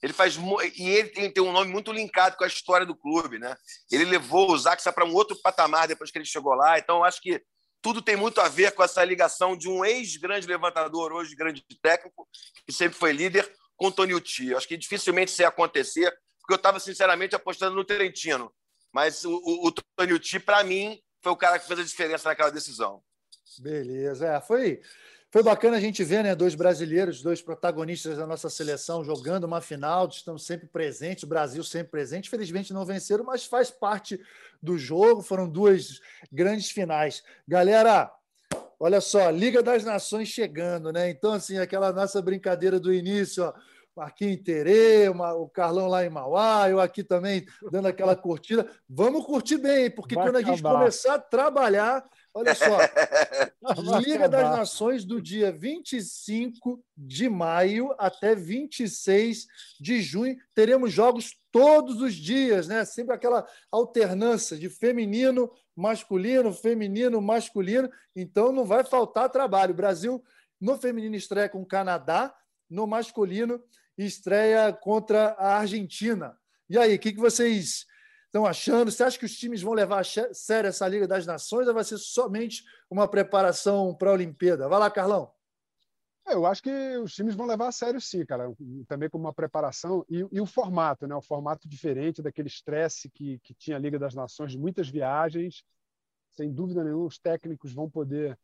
[0.03, 0.37] Ele faz
[0.75, 3.55] e ele tem, tem, um nome muito linkado com a história do clube, né?
[3.89, 6.77] Ele levou o Zaxa para um outro patamar depois que ele chegou lá.
[6.77, 7.41] Então, acho que
[7.81, 12.27] tudo tem muito a ver com essa ligação de um ex-grande levantador, hoje grande técnico,
[12.65, 14.53] que sempre foi líder, com o Tony Uti.
[14.53, 16.11] Acho que dificilmente isso ia acontecer,
[16.41, 18.53] porque eu estava, sinceramente, apostando no Trentino.
[18.91, 22.27] Mas o, o, o Tony Uti, para mim, foi o cara que fez a diferença
[22.27, 23.01] naquela decisão.
[23.59, 24.27] Beleza.
[24.27, 24.81] É, foi,
[25.29, 29.59] foi bacana a gente ver né, dois brasileiros, dois protagonistas da nossa seleção jogando uma
[29.59, 32.29] final, estão sempre presentes, o Brasil sempre presente.
[32.29, 34.19] Felizmente não venceram, mas faz parte
[34.61, 35.21] do jogo.
[35.21, 35.99] Foram duas
[36.31, 37.23] grandes finais.
[37.45, 38.09] Galera,
[38.79, 41.09] olha só, Liga das Nações chegando, né?
[41.09, 43.53] Então, assim, aquela nossa brincadeira do início, ó
[43.97, 48.69] Marquinhos Terê, o Carlão lá em Mauá, eu aqui também dando aquela curtida.
[48.87, 52.77] Vamos curtir bem, porque Vai quando a gente começar a trabalhar, olha só,
[53.99, 59.47] Liga das Nações do dia 25 de maio até 26
[59.79, 62.85] de junho, teremos jogos todos os dias, né?
[62.85, 67.89] Sempre aquela alternância de feminino, masculino, feminino, masculino.
[68.15, 69.73] Então não vai faltar trabalho.
[69.73, 70.23] O Brasil
[70.59, 72.33] no feminino estreia com o Canadá,
[72.69, 73.61] no masculino
[73.97, 76.37] estreia contra a Argentina.
[76.69, 77.85] E aí, o que, que vocês
[78.37, 78.91] estão achando?
[78.91, 81.83] Você acha que os times vão levar a sério essa Liga das Nações ou vai
[81.83, 84.69] ser somente uma preparação para a Olimpíada?
[84.69, 85.31] Vai lá, Carlão.
[86.27, 88.53] É, eu acho que os times vão levar a sério, sim, cara.
[88.87, 91.15] Também como uma preparação e, e o formato, né?
[91.15, 95.63] O formato diferente daquele estresse que, que tinha a Liga das Nações, muitas viagens.
[96.33, 98.37] Sem dúvida nenhuma, os técnicos vão poder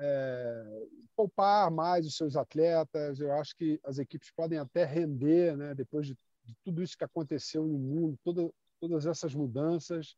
[0.00, 3.20] é, poupar mais os seus atletas.
[3.20, 7.04] Eu acho que as equipes podem até render, né, depois de, de tudo isso que
[7.04, 10.16] aconteceu no mundo, toda, todas essas mudanças,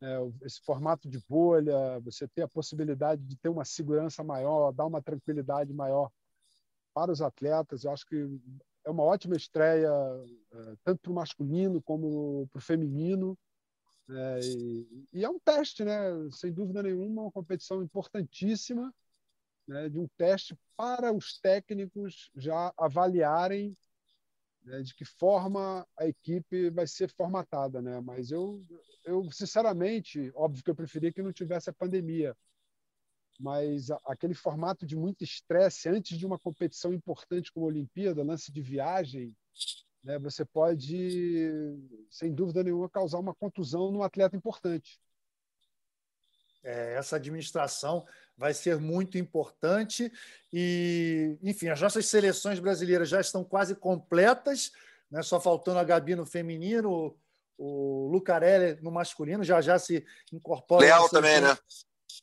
[0.00, 4.86] é, esse formato de bolha, você ter a possibilidade de ter uma segurança maior, dar
[4.86, 6.10] uma tranquilidade maior
[6.94, 7.84] para os atletas.
[7.84, 8.28] Eu acho que
[8.84, 9.90] é uma ótima estreia,
[10.52, 13.36] é, tanto para o masculino como para o feminino.
[14.10, 14.40] É,
[15.12, 16.00] e, é um teste, né?
[16.32, 18.92] sem dúvida nenhuma, uma competição importantíssima
[19.66, 23.76] né, de um teste para os técnicos já avaliarem
[24.68, 27.80] né, de que forma a equipe vai ser formatada.
[27.80, 28.00] Né?
[28.00, 28.64] Mas eu,
[29.04, 32.36] eu, sinceramente, óbvio que eu preferia que não tivesse a pandemia,
[33.40, 38.52] mas aquele formato de muito estresse antes de uma competição importante como a Olimpíada, lance
[38.52, 39.34] de viagem,
[40.02, 41.50] né, você pode,
[42.10, 45.00] sem dúvida nenhuma, causar uma contusão num atleta importante.
[46.62, 48.04] É, essa administração
[48.36, 50.12] vai ser muito importante.
[50.52, 54.72] E, enfim, as nossas seleções brasileiras já estão quase completas,
[55.10, 55.22] né?
[55.22, 57.16] só faltando a Gabi no feminino,
[57.58, 60.84] o Lucarelli no masculino, já já se incorpora.
[60.84, 61.56] Leal também, né?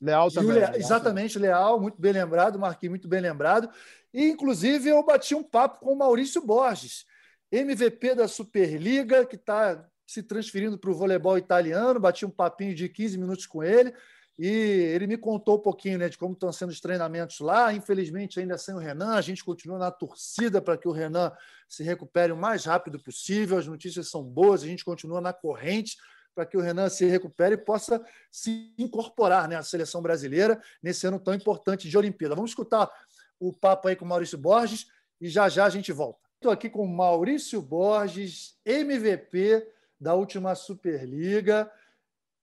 [0.01, 0.53] Leal também.
[0.53, 3.69] Leal, exatamente, Leal, muito bem lembrado, Marquinhos, muito bem lembrado.
[4.13, 7.05] E, inclusive, eu bati um papo com o Maurício Borges,
[7.51, 12.87] MVP da Superliga, que está se transferindo para o voleibol italiano, bati um papinho de
[12.87, 13.93] 15 minutos com ele.
[14.37, 17.73] E ele me contou um pouquinho né, de como estão sendo os treinamentos lá.
[17.73, 21.31] Infelizmente, ainda sem o Renan, a gente continua na torcida para que o Renan
[21.69, 23.57] se recupere o mais rápido possível.
[23.57, 25.95] As notícias são boas, a gente continua na corrente
[26.35, 31.07] para que o Renan se recupere e possa se incorporar né, à seleção brasileira nesse
[31.07, 32.35] ano tão importante de Olimpíada.
[32.35, 32.91] Vamos escutar
[33.39, 34.87] o papo aí com o Maurício Borges
[35.19, 36.19] e já já a gente volta.
[36.35, 39.65] Estou aqui com Maurício Borges, MVP
[39.99, 41.71] da última Superliga.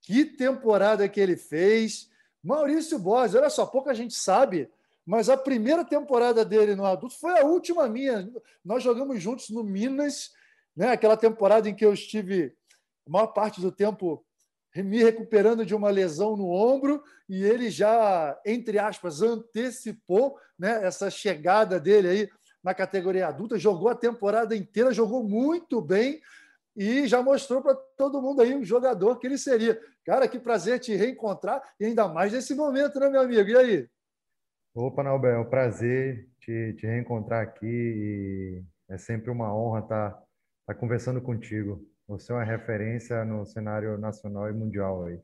[0.03, 2.11] Que temporada que ele fez!
[2.43, 4.69] Maurício Borges, olha só, pouca gente sabe,
[5.07, 8.29] mas a primeira temporada dele no adulto foi a última minha.
[8.65, 10.33] Nós jogamos juntos no Minas,
[10.77, 10.91] né?
[10.91, 12.55] aquela temporada em que eu estive
[13.07, 14.25] a maior parte do tempo
[14.75, 21.11] me recuperando de uma lesão no ombro e ele já, entre aspas, antecipou né, essa
[21.11, 22.29] chegada dele aí
[22.62, 26.21] na categoria adulta, jogou a temporada inteira, jogou muito bem
[26.76, 29.80] e já mostrou para todo mundo aí o jogador que ele seria.
[30.04, 33.48] Cara, que prazer te reencontrar e ainda mais nesse momento, né, meu amigo?
[33.48, 33.88] E aí?
[34.74, 40.11] Opa, Nalber, é um prazer te, te reencontrar aqui e é sempre uma honra estar,
[40.11, 41.87] tá, estar tá conversando contigo.
[42.08, 45.20] Você é uma referência no cenário nacional e mundial aí.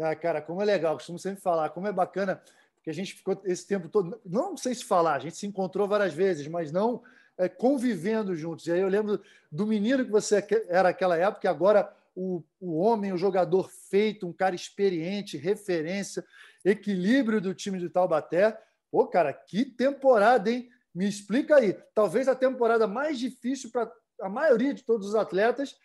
[0.00, 2.40] Ah, cara, como é legal, costumo sempre falar, como é bacana,
[2.76, 5.88] porque a gente ficou esse tempo todo, não sei se falar, a gente se encontrou
[5.88, 7.02] várias vezes, mas não
[7.46, 8.66] convivendo juntos.
[8.66, 9.20] E aí eu lembro
[9.52, 14.26] do menino que você era naquela época, e agora o, o homem, o jogador feito,
[14.26, 16.24] um cara experiente, referência,
[16.64, 18.58] equilíbrio do time de Taubaté.
[18.90, 20.68] Pô, cara, que temporada, hein?
[20.92, 21.78] Me explica aí.
[21.94, 23.88] Talvez a temporada mais difícil para
[24.20, 25.76] a maioria de todos os atletas,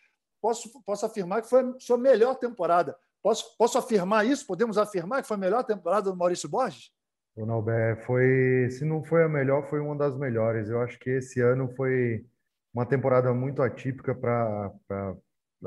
[0.42, 2.98] posso, posso afirmar que foi a sua melhor temporada.
[3.22, 4.48] Posso, posso afirmar isso?
[4.48, 6.92] Podemos afirmar que foi a melhor temporada do Maurício Borges?
[7.36, 10.70] O Nalber foi, se não foi a melhor, foi uma das melhores.
[10.70, 12.26] Eu acho que esse ano foi
[12.74, 14.72] uma temporada muito atípica para,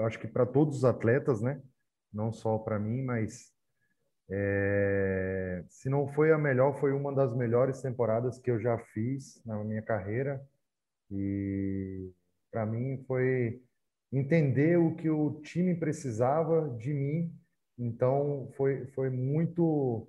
[0.00, 1.60] acho que para todos os atletas, né?
[2.12, 3.52] Não só para mim, mas
[4.30, 9.42] é, se não foi a melhor, foi uma das melhores temporadas que eu já fiz
[9.44, 10.40] na minha carreira.
[11.10, 12.12] E
[12.50, 13.62] para mim foi
[14.12, 17.32] entender o que o time precisava de mim.
[17.78, 20.08] Então foi foi muito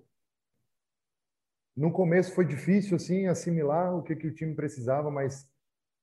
[1.78, 5.48] no começo foi difícil assim assimilar o que, que o time precisava, mas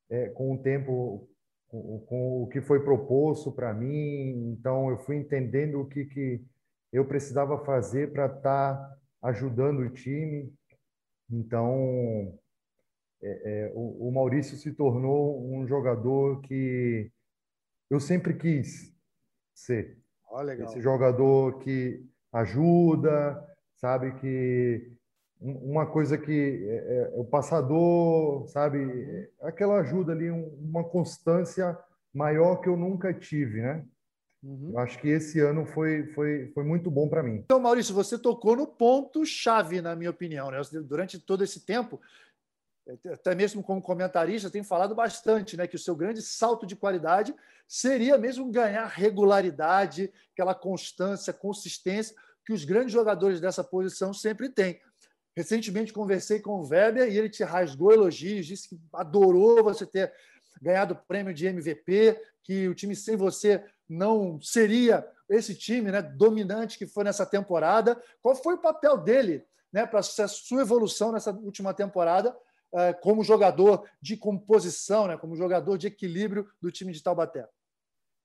[0.09, 1.29] é, com o tempo,
[1.67, 6.45] com, com, o que foi proposto para mim, então eu fui entendendo o que, que
[6.93, 10.55] eu precisava fazer para estar tá ajudando o time.
[11.29, 12.39] Então
[13.21, 17.11] é, é, o, o Maurício se tornou um jogador que
[17.91, 18.95] eu sempre quis
[19.53, 19.99] ser.
[20.31, 23.45] Oh, Esse jogador que ajuda,
[23.77, 24.94] sabe, que
[25.45, 31.79] uma coisa que é, é, o passador, sabe, aquela ajuda ali, uma constância
[32.15, 33.85] maior que eu nunca tive, né?
[34.43, 34.71] Uhum.
[34.73, 37.43] Eu acho que esse ano foi, foi, foi muito bom para mim.
[37.45, 40.51] Então, Maurício, você tocou no ponto-chave, na minha opinião.
[40.51, 40.61] Né?
[40.83, 42.01] Durante todo esse tempo,
[43.11, 47.35] até mesmo como comentarista, tem falado bastante né, que o seu grande salto de qualidade
[47.67, 54.79] seria mesmo ganhar regularidade, aquela constância, consistência que os grandes jogadores dessa posição sempre têm.
[55.37, 60.13] Recentemente conversei com o Weber e ele te rasgou elogios, disse que adorou você ter
[60.63, 66.01] ganhado o prêmio de MVP, que o time sem você não seria esse time né,
[66.01, 68.01] dominante que foi nessa temporada.
[68.23, 72.37] Qual foi o papel dele né, para a sua evolução nessa última temporada?
[72.73, 77.49] É, como jogador de composição, né, como jogador de equilíbrio do time de Taubaté?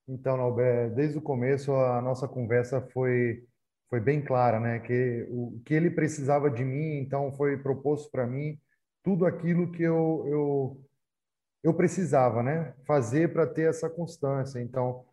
[0.08, 3.44] Então, Albert, desde o começo a nossa conversa foi
[3.90, 4.78] foi bem clara, né?
[4.78, 8.58] Que o que ele precisava de mim, então foi proposto para mim
[9.02, 10.84] tudo aquilo que eu eu,
[11.64, 12.72] eu precisava, né?
[12.86, 14.60] Fazer para ter essa constância.
[14.60, 15.04] Então,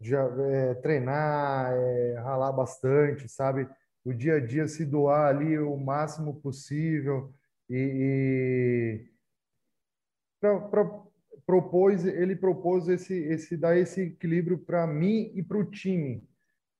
[0.00, 3.68] já é, treinar, é, ralar bastante, sabe?
[4.04, 7.34] O dia a dia se doar ali o máximo possível
[7.68, 9.10] e, e
[10.40, 11.02] pra,
[11.46, 16.22] propôs ele propôs esse esse dar esse equilíbrio para mim e para o time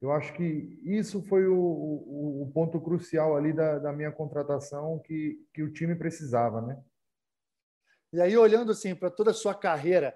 [0.05, 4.99] eu acho que isso foi o, o, o ponto crucial ali da, da, minha contratação
[4.99, 6.79] que, que o time precisava né
[8.13, 10.15] e aí olhando assim para toda a sua carreira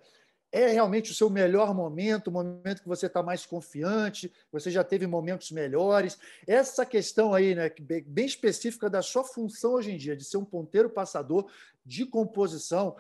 [0.52, 4.82] é realmente o seu melhor momento, o momento que você está mais confiante, você já
[4.82, 6.18] teve momentos melhores.
[6.46, 7.70] Essa questão aí, né,
[8.06, 11.50] bem específica da sua função hoje em dia, de ser um ponteiro passador
[11.84, 12.96] de composição,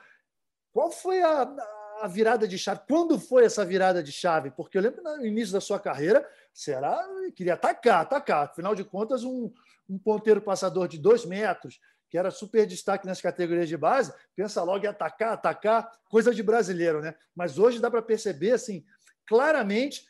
[0.74, 1.50] qual foi a,
[2.00, 2.80] a virada de chave?
[2.88, 4.50] Quando foi essa virada de chave?
[4.50, 8.44] Porque eu lembro no início da sua carreira, será queria atacar, atacar.
[8.46, 9.52] Afinal de contas, um,
[9.88, 11.80] um ponteiro passador de dois metros,
[12.10, 16.42] que era super destaque nas categorias de base, pensa logo em atacar, atacar, coisa de
[16.42, 17.14] brasileiro, né?
[17.34, 18.84] Mas hoje dá para perceber assim,
[19.26, 20.06] claramente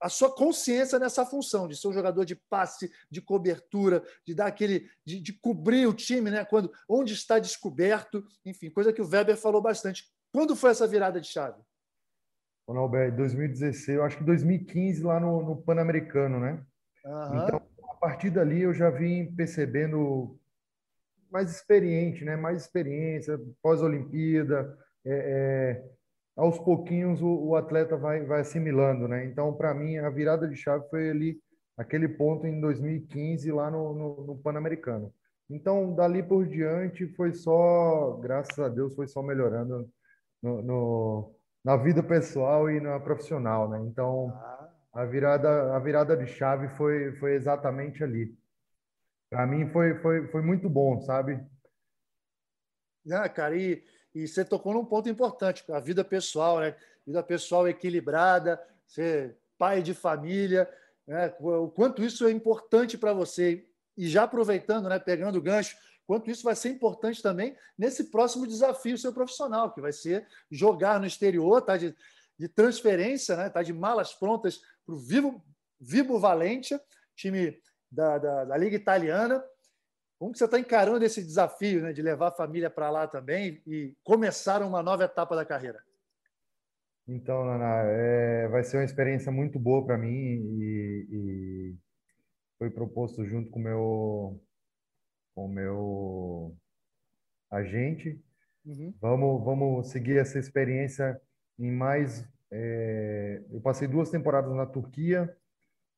[0.00, 4.46] a sua consciência nessa função de ser um jogador de passe, de cobertura, de dar
[4.46, 6.44] aquele, de, de cobrir o time, né?
[6.44, 10.06] Quando onde está descoberto, enfim, coisa que o Weber falou bastante.
[10.34, 11.62] Quando foi essa virada de chave?
[12.66, 16.60] Ronaldo, 2016, eu acho que 2015 lá no, no Pan-Americano, né?
[17.04, 17.44] Uhum.
[17.44, 20.36] Então, a partir dali eu já vim percebendo
[21.30, 22.34] mais experiente, né?
[22.34, 25.84] Mais experiência, pós-Olimpíada, é, é,
[26.36, 29.24] aos pouquinhos o, o, atleta vai, vai assimilando, né?
[29.26, 31.40] Então, para mim, a virada de chave foi ali,
[31.76, 35.14] aquele ponto em 2015, lá no, no, no Pan-Americano.
[35.48, 39.88] Então, dali por diante, foi só, graças a Deus, foi só melhorando
[40.44, 43.80] no, no na vida pessoal e na profissional, né?
[43.86, 44.68] Então, ah.
[44.92, 48.36] a virada, a virada de chave foi, foi exatamente ali.
[49.30, 51.42] Para mim foi, foi, foi muito bom, sabe?
[53.10, 53.82] Ah, cara, e,
[54.14, 56.76] e você tocou num ponto importante, a vida pessoal, né?
[57.06, 60.68] Vida pessoal equilibrada, ser pai de família,
[61.06, 61.32] né?
[61.40, 63.66] o quanto isso é importante para você.
[63.96, 65.76] E já aproveitando, né, pegando o gancho,
[66.06, 71.00] quanto isso vai ser importante também nesse próximo desafio seu profissional, que vai ser jogar
[71.00, 71.94] no exterior, tá de,
[72.38, 73.48] de transferência, né?
[73.48, 75.42] tá de malas prontas para o Vivo,
[75.80, 76.80] Vivo Valentia,
[77.14, 79.42] time da, da, da, Liga Italiana.
[80.18, 83.62] Como que você está encarando esse desafio né, de levar a família para lá também
[83.66, 85.82] e começar uma nova etapa da carreira?
[87.06, 91.76] Então, Naná, é, vai ser uma experiência muito boa para mim e, e,
[92.58, 94.40] foi proposto junto com meu
[95.34, 96.56] com o meu
[97.50, 98.20] agente.
[98.64, 98.94] Uhum.
[99.00, 101.20] Vamos, vamos seguir essa experiência
[101.58, 102.26] em mais.
[102.50, 103.42] É...
[103.50, 105.34] eu passei duas temporadas na Turquia,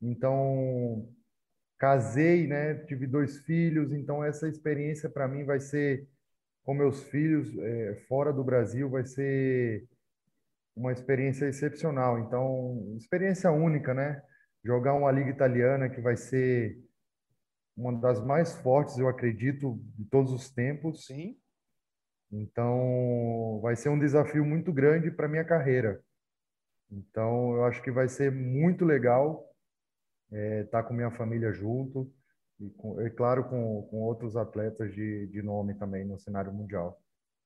[0.00, 1.08] então
[1.78, 2.74] casei, né?
[2.86, 6.08] Tive dois filhos, então essa experiência para mim vai ser
[6.64, 9.86] com meus filhos é, fora do Brasil vai ser
[10.74, 12.18] uma experiência excepcional.
[12.18, 14.20] Então, experiência única, né?
[14.64, 16.76] Jogar uma liga italiana que vai ser
[17.76, 21.06] uma das mais fortes, eu acredito, de todos os tempos.
[21.06, 21.36] Sim.
[22.32, 26.02] Então, vai ser um desafio muito grande para minha carreira.
[26.90, 29.48] Então, eu acho que vai ser muito legal
[30.30, 32.12] estar é, tá com minha família junto
[32.58, 37.00] e, com, é claro, com, com outros atletas de, de nome também no cenário mundial.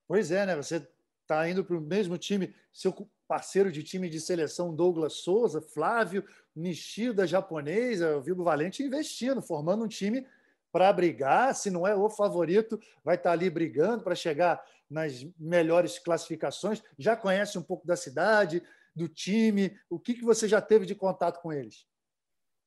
[0.07, 0.57] Pois é, né?
[0.57, 0.87] Você
[1.23, 2.93] está indo para o mesmo time, seu
[3.31, 9.85] parceiro de time de seleção Douglas Souza, Flávio, Nishida japonesa, o Vigo Valente investindo, formando
[9.85, 10.27] um time
[10.73, 15.25] para brigar, se não é o favorito, vai estar tá ali brigando para chegar nas
[15.39, 16.83] melhores classificações.
[16.99, 18.65] Já conhece um pouco da cidade,
[18.97, 21.87] do time, o que, que você já teve de contato com eles?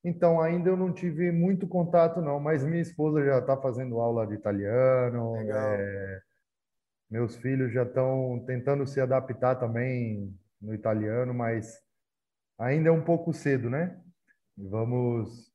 [0.01, 4.25] Então, ainda eu não tive muito contato, não, mas minha esposa já está fazendo aula
[4.25, 5.35] de italiano.
[5.35, 6.21] É,
[7.11, 11.77] meus filhos já estão tentando se adaptar também no italiano, mas
[12.57, 14.01] ainda é um pouco cedo, né?
[14.57, 15.51] Vamos.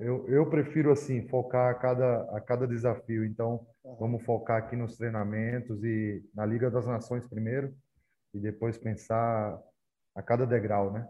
[0.00, 3.24] Eu, eu prefiro assim focar a cada, a cada desafio.
[3.24, 3.66] Então,
[3.98, 7.74] vamos focar aqui nos treinamentos e na Liga das Nações primeiro
[8.32, 9.60] e depois pensar
[10.14, 11.08] a cada degrau, né?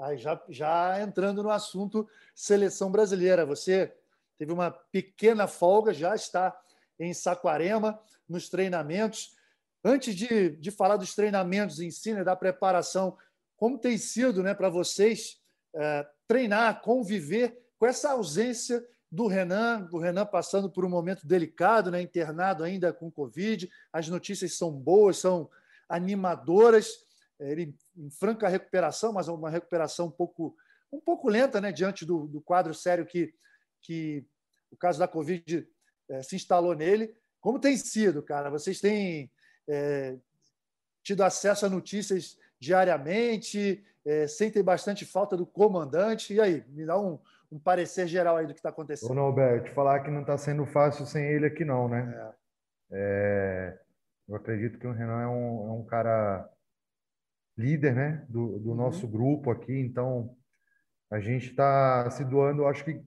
[0.00, 3.94] Aí já, já entrando no assunto seleção brasileira, você
[4.36, 6.56] teve uma pequena folga, já está
[6.98, 9.36] em Saquarema nos treinamentos.
[9.84, 13.16] Antes de, de falar dos treinamentos em si, né, da preparação,
[13.56, 15.40] como tem sido né, para vocês
[15.74, 21.90] é, treinar, conviver com essa ausência do Renan, do Renan passando por um momento delicado,
[21.90, 23.70] né, internado ainda com Covid.
[23.92, 25.48] As notícias são boas, são
[25.88, 27.06] animadoras.
[27.40, 30.56] Ele em franca recuperação, mas uma recuperação um pouco,
[30.92, 33.32] um pouco lenta né, diante do, do quadro sério que,
[33.80, 34.26] que
[34.70, 35.66] o caso da Covid
[36.08, 37.14] é, se instalou nele.
[37.40, 38.50] Como tem sido, cara?
[38.50, 39.30] Vocês têm
[39.68, 40.16] é,
[41.02, 46.34] tido acesso a notícias diariamente, é, sentem bastante falta do comandante.
[46.34, 47.18] E aí, me dá um,
[47.50, 49.10] um parecer geral aí do que está acontecendo.
[49.10, 52.34] Ô, Norberto, te falar que não está sendo fácil sem ele aqui, não, né?
[52.90, 53.74] É.
[53.76, 53.80] é.
[54.28, 56.48] eu acredito que o Renan é um, é um cara
[57.56, 58.76] líder, né, do, do uhum.
[58.76, 59.76] nosso grupo aqui.
[59.76, 60.36] Então,
[61.10, 63.02] a gente está se doando, acho que,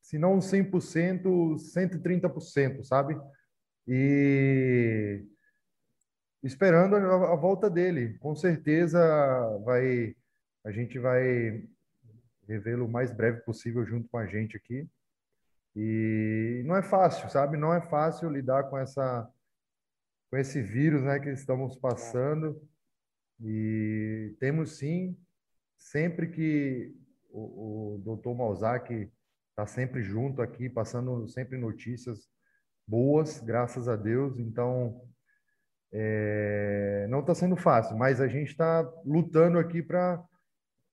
[0.00, 3.20] se não 100%, 130%, sabe?
[3.86, 5.26] E
[6.42, 8.18] esperando a, a volta dele.
[8.18, 8.98] Com certeza
[9.64, 10.14] vai
[10.64, 11.66] a gente vai
[12.46, 14.88] revê-lo o mais breve possível junto com a gente aqui.
[15.74, 17.56] E não é fácil, sabe?
[17.56, 19.28] Não é fácil lidar com essa
[20.30, 22.60] com esse vírus, né, que estamos passando.
[23.40, 25.16] E temos sim,
[25.76, 26.94] sempre que
[27.30, 29.10] o, o doutor Malzak
[29.50, 32.28] está sempre junto aqui, passando sempre notícias
[32.86, 34.38] boas, graças a Deus.
[34.38, 35.02] Então,
[35.92, 40.22] é, não está sendo fácil, mas a gente está lutando aqui para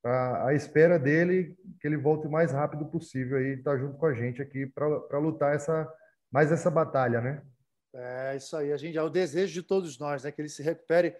[0.03, 4.05] a espera dele que ele volte o mais rápido possível e estar tá junto com
[4.05, 5.87] a gente aqui para lutar essa
[6.31, 7.41] mais essa batalha, né?
[7.93, 10.61] É isso aí, a gente é o desejo de todos nós, né, que ele se
[10.61, 11.15] recupere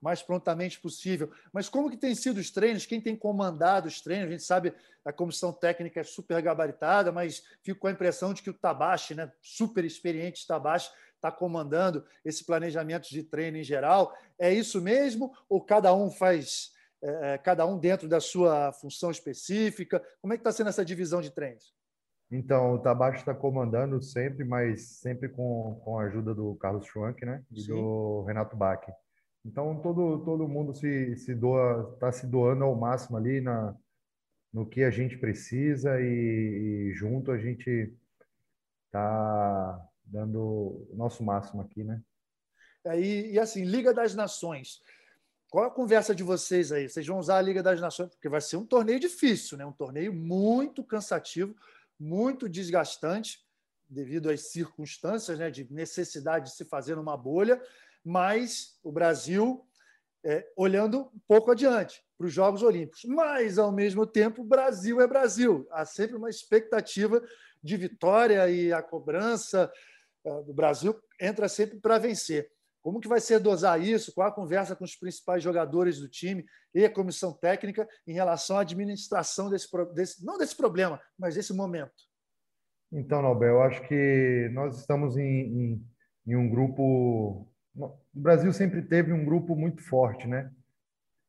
[0.00, 1.30] mais prontamente possível.
[1.52, 2.86] Mas como que tem sido os treinos?
[2.86, 4.28] Quem tem comandado os treinos?
[4.28, 4.74] A gente sabe
[5.04, 9.14] a comissão técnica é super gabaritada, mas fico com a impressão de que o Tabashi,
[9.14, 10.90] né, super experiente Tabashi,
[11.22, 14.12] está comandando esse planejamento de treino em geral.
[14.36, 15.32] É isso mesmo?
[15.48, 20.02] Ou cada um faz, é, é cada um dentro da sua função específica?
[20.20, 21.72] Como é que está sendo essa divisão de treinos?
[22.30, 27.24] Então, o Tabacho está comandando sempre, mas sempre com, com a ajuda do Carlos Schwank,
[27.24, 27.44] né?
[27.52, 27.68] E Sim.
[27.68, 28.82] do Renato Bach.
[29.44, 33.76] Então, todo, todo mundo se, se doa, está se doando ao máximo ali na,
[34.52, 37.92] no que a gente precisa e, e junto a gente
[38.86, 42.00] está dando o nosso máximo aqui, né?
[42.84, 44.80] É, e, e, assim, Liga das Nações.
[45.48, 46.88] Qual a conversa de vocês aí?
[46.88, 49.64] Vocês vão usar a Liga das Nações, porque vai ser um torneio difícil, né?
[49.64, 51.54] um torneio muito cansativo
[52.02, 53.40] muito desgastante
[53.88, 57.62] devido às circunstâncias né, de necessidade de se fazer numa bolha,
[58.04, 59.64] mas o Brasil
[60.24, 63.04] é, olhando um pouco adiante para os Jogos Olímpicos.
[63.04, 65.66] Mas, ao mesmo tempo, Brasil é Brasil.
[65.70, 67.22] Há sempre uma expectativa
[67.62, 69.70] de vitória e a cobrança
[70.24, 72.50] do Brasil entra sempre para vencer.
[72.82, 74.12] Como que vai ser dosar isso?
[74.12, 76.44] Qual a conversa com os principais jogadores do time
[76.74, 81.54] e a comissão técnica em relação à administração desse, desse não desse problema, mas desse
[81.54, 81.92] momento?
[82.90, 85.86] Então, Nobel, eu acho que nós estamos em, em,
[86.26, 87.48] em um grupo.
[87.74, 90.52] O Brasil sempre teve um grupo muito forte, né?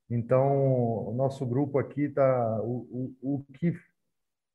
[0.09, 2.61] Então, o nosso grupo aqui está.
[2.63, 3.73] O, o, o, que,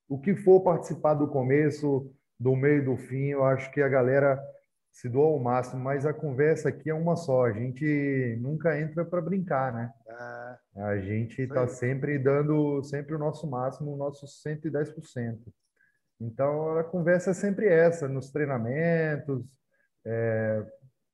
[0.08, 4.40] o que for participar do começo, do meio do fim, eu acho que a galera
[4.92, 7.44] se doa ao máximo, mas a conversa aqui é uma só.
[7.46, 9.92] A gente nunca entra para brincar, né?
[10.08, 15.38] Ah, a gente está sempre dando sempre o nosso máximo, o nosso 110%.
[16.20, 19.44] Então, a conversa é sempre essa, nos treinamentos,
[20.04, 20.66] é,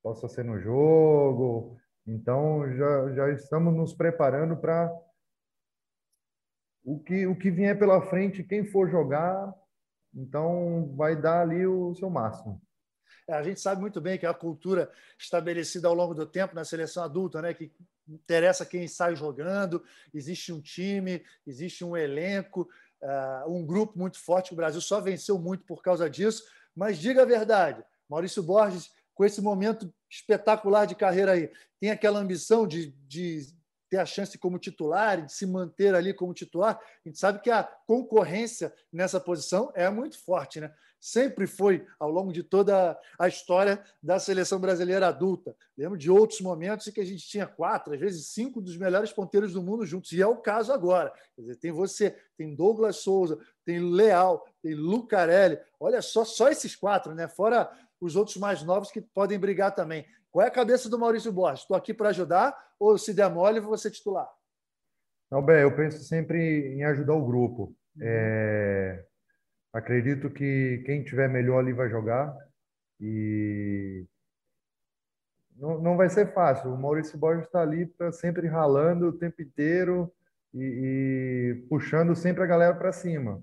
[0.02, 1.76] possa ser no jogo.
[2.06, 4.90] Então, já, já estamos nos preparando para
[6.82, 9.54] o que, o que vier pela frente, quem for jogar,
[10.14, 12.60] então vai dar ali o seu máximo.
[13.28, 16.64] A gente sabe muito bem que é a cultura estabelecida ao longo do tempo na
[16.64, 17.72] seleção adulta, né, que
[18.06, 22.68] interessa quem sai jogando, existe um time, existe um elenco,
[23.02, 24.52] uh, um grupo muito forte.
[24.52, 26.44] O Brasil só venceu muito por causa disso.
[26.76, 31.50] Mas diga a verdade, Maurício Borges, com esse momento espetacular de carreira aí,
[31.80, 33.46] tem aquela ambição de, de
[33.94, 36.76] ter a chance como titular, de se manter ali como titular.
[36.76, 40.72] A gente sabe que a concorrência nessa posição é muito forte, né?
[41.04, 45.54] sempre foi ao longo de toda a história da seleção brasileira adulta.
[45.76, 49.12] Lembro de outros momentos em que a gente tinha quatro, às vezes cinco dos melhores
[49.12, 51.12] ponteiros do mundo juntos, e é o caso agora.
[51.36, 55.58] Dizer, tem você, tem Douglas Souza, tem Leal, tem Lucarelli.
[55.78, 57.28] Olha só, só esses quatro, né?
[57.28, 57.70] Fora
[58.04, 60.04] os outros mais novos que podem brigar também.
[60.30, 61.60] Qual é a cabeça do Maurício Borges?
[61.60, 64.28] Estou aqui para ajudar ou se der mole, vou ser titular?
[65.30, 67.74] Não, bem, eu penso sempre em ajudar o grupo.
[68.00, 69.04] É
[69.74, 72.32] Acredito que quem tiver melhor ali vai jogar
[73.00, 74.06] e
[75.56, 76.72] não, não vai ser fácil.
[76.72, 80.08] O Maurício Borges está ali pra, sempre ralando o tempo inteiro
[80.54, 83.42] e, e puxando sempre a galera para cima.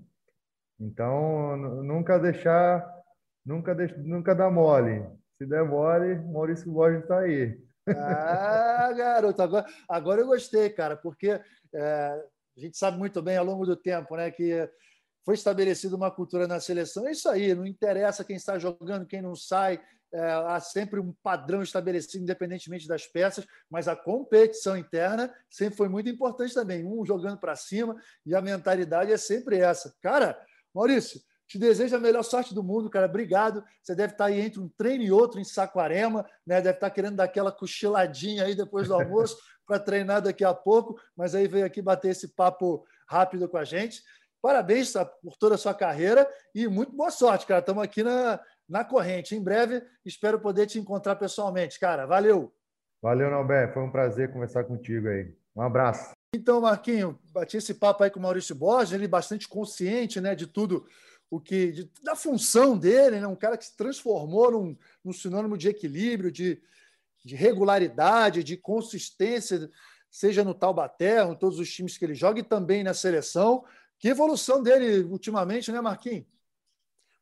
[0.80, 2.82] Então, nunca deixar,
[3.44, 5.04] nunca, deix, nunca dar mole.
[5.38, 7.58] Se der mole, Maurício Borges está aí.
[7.88, 11.40] Ah, garoto, agora, agora eu gostei, cara, porque
[11.74, 12.24] é,
[12.56, 14.68] a gente sabe muito bem ao longo do tempo né, que
[15.24, 17.06] foi estabelecida uma cultura na seleção.
[17.08, 19.80] É isso aí, não interessa quem está jogando, quem não sai,
[20.12, 25.88] é, há sempre um padrão estabelecido, independentemente das peças, mas a competição interna sempre foi
[25.88, 26.84] muito importante também.
[26.84, 29.94] Um jogando para cima e a mentalidade é sempre essa.
[30.02, 30.38] Cara,
[30.74, 31.20] Maurício,
[31.52, 33.04] te desejo a melhor sorte do mundo, cara.
[33.04, 33.62] Obrigado.
[33.82, 36.62] Você deve estar aí entre um treino e outro em Saquarema, né?
[36.62, 39.36] Deve estar querendo dar aquela cochiladinha aí depois do almoço
[39.66, 43.64] para treinar daqui a pouco, mas aí veio aqui bater esse papo rápido com a
[43.64, 44.02] gente.
[44.40, 47.60] Parabéns por toda a sua carreira e muito boa sorte, cara.
[47.60, 49.36] Estamos aqui na, na corrente.
[49.36, 52.06] Em breve, espero poder te encontrar pessoalmente, cara.
[52.06, 52.50] Valeu.
[53.02, 53.74] Valeu, Nalber.
[53.74, 55.36] Foi um prazer conversar contigo aí.
[55.54, 56.12] Um abraço.
[56.34, 60.46] Então, Marquinho, bati esse papo aí com o Maurício Borges, ele bastante consciente né, de
[60.46, 60.86] tudo
[61.32, 63.26] o que de, da função dele, né?
[63.26, 66.62] um cara que se transformou num, num sinônimo de equilíbrio, de,
[67.24, 69.70] de regularidade, de consistência,
[70.10, 73.64] seja no Taubaté, em todos os times que ele joga e também na seleção.
[73.98, 76.26] Que evolução dele ultimamente, né, Marquinhos?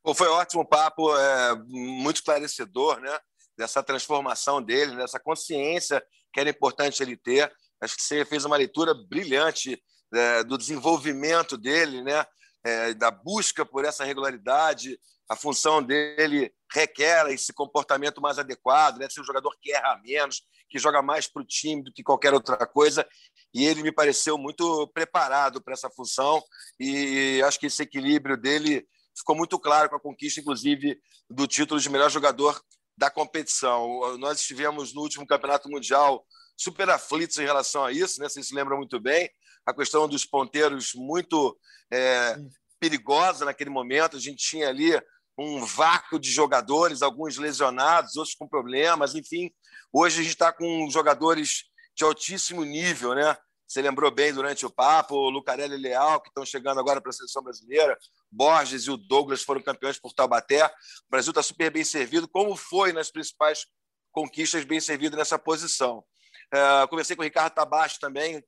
[0.02, 3.16] Bom, foi um ótimo papo, é, muito esclarecedor, né?
[3.56, 7.52] Dessa transformação dele, dessa consciência que era importante ele ter.
[7.80, 9.80] Acho que você fez uma leitura brilhante
[10.12, 12.26] é, do desenvolvimento dele, né?
[12.62, 14.98] É, da busca por essa regularidade,
[15.30, 19.08] a função dele requer esse comportamento mais adequado, né?
[19.08, 22.34] ser um jogador que erra menos, que joga mais para o time do que qualquer
[22.34, 23.06] outra coisa.
[23.54, 26.42] E ele me pareceu muito preparado para essa função
[26.78, 28.86] e acho que esse equilíbrio dele
[29.16, 32.60] ficou muito claro com a conquista, inclusive, do título de melhor jogador
[32.96, 34.18] da competição.
[34.18, 36.24] Nós estivemos no último campeonato mundial
[36.56, 38.28] super aflitos em relação a isso, né?
[38.28, 39.30] Vocês se lembram muito bem.
[39.66, 41.58] A questão dos ponteiros muito
[41.92, 42.36] é,
[42.78, 44.16] perigosa naquele momento.
[44.16, 45.00] A gente tinha ali
[45.38, 49.50] um vácuo de jogadores, alguns lesionados, outros com problemas, enfim.
[49.92, 51.64] Hoje a gente está com jogadores
[51.96, 53.36] de altíssimo nível, né?
[53.66, 57.10] Você lembrou bem durante o papo, o Lucarelli e Leal, que estão chegando agora para
[57.10, 57.96] a seleção brasileira,
[58.30, 60.66] Borges e o Douglas foram campeões por Taubaté.
[60.66, 60.70] O
[61.08, 63.66] Brasil está super bem servido, como foi nas principais
[64.10, 66.04] conquistas, bem servido nessa posição.
[66.52, 68.42] É, conversei com o Ricardo Tabacho também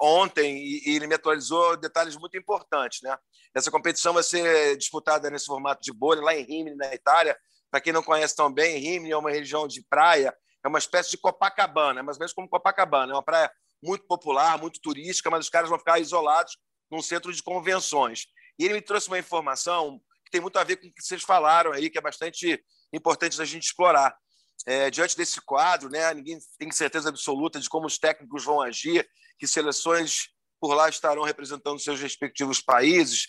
[0.00, 3.00] ontem e, e ele me atualizou detalhes muito importantes.
[3.02, 3.16] Né?
[3.54, 7.36] Essa competição vai ser disputada nesse formato de bolha, lá em Rimini, na Itália.
[7.70, 11.10] Para quem não conhece tão bem, Rimini é uma região de praia, é uma espécie
[11.10, 13.12] de Copacabana, é mais ou menos como Copacabana.
[13.12, 13.50] É uma praia
[13.82, 16.56] muito popular, muito turística, mas os caras vão ficar isolados
[16.90, 18.26] num centro de convenções.
[18.58, 21.22] E ele me trouxe uma informação que tem muito a ver com o que vocês
[21.22, 22.62] falaram aí, que é bastante
[22.92, 24.14] importante da gente explorar.
[24.64, 29.08] É, diante desse quadro, né, ninguém tem certeza absoluta de como os técnicos vão agir,
[29.38, 30.28] que seleções
[30.60, 33.26] por lá estarão representando seus respectivos países.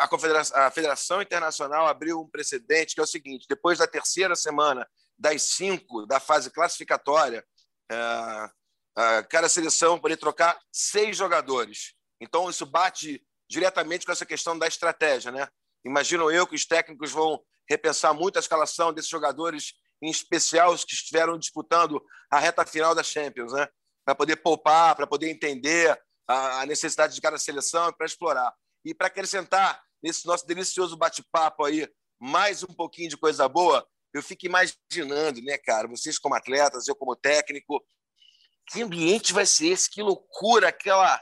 [0.00, 4.36] A, Confederação, a Federação Internacional abriu um precedente que é o seguinte: depois da terceira
[4.36, 4.86] semana
[5.18, 7.44] das cinco da fase classificatória,
[7.90, 11.94] é, cada seleção poderia trocar seis jogadores.
[12.20, 15.30] Então, isso bate diretamente com essa questão da estratégia.
[15.30, 15.46] Né?
[15.84, 20.84] Imagino eu que os técnicos vão repensar muito a escalação desses jogadores, em especial os
[20.84, 23.68] que estiveram disputando a reta final da Champions, né?
[24.06, 28.54] Para poder poupar, para poder entender a necessidade de cada seleção e para explorar.
[28.84, 31.88] E para acrescentar nesse nosso delicioso bate-papo aí
[32.18, 36.94] mais um pouquinho de coisa boa, eu fico imaginando, né, cara, vocês como atletas, eu
[36.94, 37.84] como técnico,
[38.68, 39.90] que ambiente vai ser esse?
[39.90, 41.20] Que loucura, aquela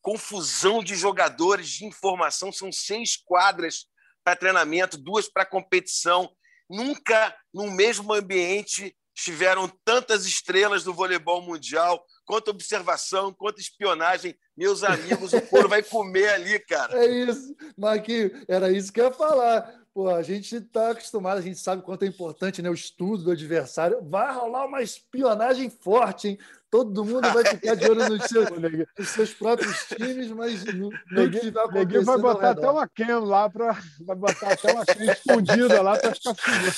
[0.00, 2.52] confusão de jogadores, de informação.
[2.52, 3.86] São seis quadras
[4.22, 6.30] para treinamento, duas para competição.
[6.68, 14.36] Nunca no mesmo ambiente estiveram tantas estrelas do voleibol mundial, quanto observação, quanto espionagem.
[14.54, 17.02] Meus amigos, o couro vai comer ali, cara.
[17.02, 19.74] É isso, Marquinhos, era isso que eu ia falar.
[19.94, 23.30] Pô, a gente está acostumado, a gente sabe quanto é importante né, o estudo do
[23.30, 23.98] adversário.
[24.02, 26.38] Vai rolar uma espionagem forte, hein?
[26.70, 28.46] Todo mundo vai ficar de olho nos seus,
[28.98, 32.04] nos seus próprios times, mas no, no que vai acontecer.
[32.04, 33.78] vai botar até uma cam lá para.
[34.02, 36.76] Vai botar até uma cam escondida lá para ficar filmando.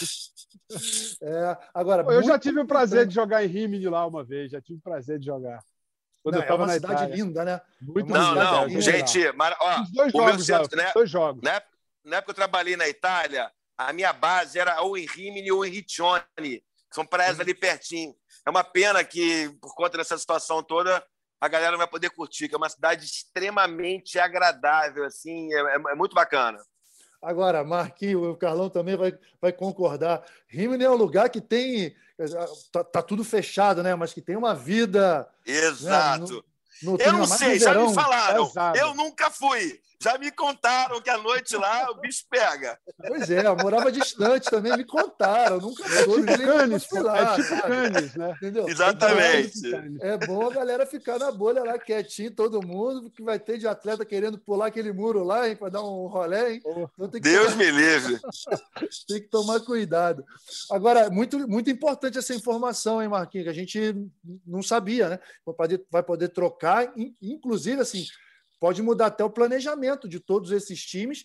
[1.22, 4.60] É, agora, eu já tive o prazer de jogar em Rimini lá uma vez, já
[4.60, 5.62] tive o prazer de jogar.
[6.22, 7.14] Quando não, eu é uma cidade Itália.
[7.14, 7.60] linda, né?
[7.80, 10.90] Muito não, não, linda, gente, mas, ó, dois o jogos, meu centro, né?
[10.92, 11.42] Dois jogos.
[11.42, 11.60] Né?
[12.04, 15.64] Na época que eu trabalhei na Itália, a minha base era ou em Rimini ou
[15.64, 17.42] em Riccione, que são praias uhum.
[17.42, 18.14] ali pertinho.
[18.46, 21.02] É uma pena que, por conta dessa situação toda,
[21.40, 25.74] a galera não vai poder curtir, que é uma cidade extremamente agradável, assim, é, é,
[25.74, 26.58] é muito bacana.
[27.22, 30.24] Agora, Marquinhos, o Carlão também vai, vai concordar.
[30.48, 31.94] Rimini é um lugar que tem.
[32.72, 33.94] Tá, tá, tudo fechado, né?
[33.94, 35.28] Mas que tem uma vida.
[35.46, 36.34] Né, Exato.
[36.34, 36.42] Né?
[36.82, 38.46] No, no, eu não sei, já me falaram.
[38.46, 38.78] Exato.
[38.78, 39.80] Eu nunca fui.
[40.02, 42.78] Já me contaram que à noite lá o bicho pega.
[43.06, 45.58] Pois é, eu morava distante também, me contaram.
[45.58, 46.30] Nunca soube.
[46.30, 48.34] É tipo canis, lá, é tipo canis, né?
[48.36, 48.66] Entendeu?
[48.66, 49.60] Exatamente.
[50.00, 53.68] É bom a galera ficar na bolha lá, quietinho, todo mundo, que vai ter de
[53.68, 56.62] atleta querendo pular aquele muro lá, hein, para dar um rolé, hein?
[56.64, 57.56] Então, Deus tomar...
[57.56, 58.18] me livre.
[59.06, 60.24] tem que tomar cuidado.
[60.70, 63.94] Agora, muito, muito importante essa informação, hein, Marquinhos, que a gente
[64.46, 65.18] não sabia, né?
[65.44, 66.90] Vai poder, vai poder trocar,
[67.20, 68.06] inclusive, assim
[68.60, 71.24] pode mudar até o planejamento de todos esses times,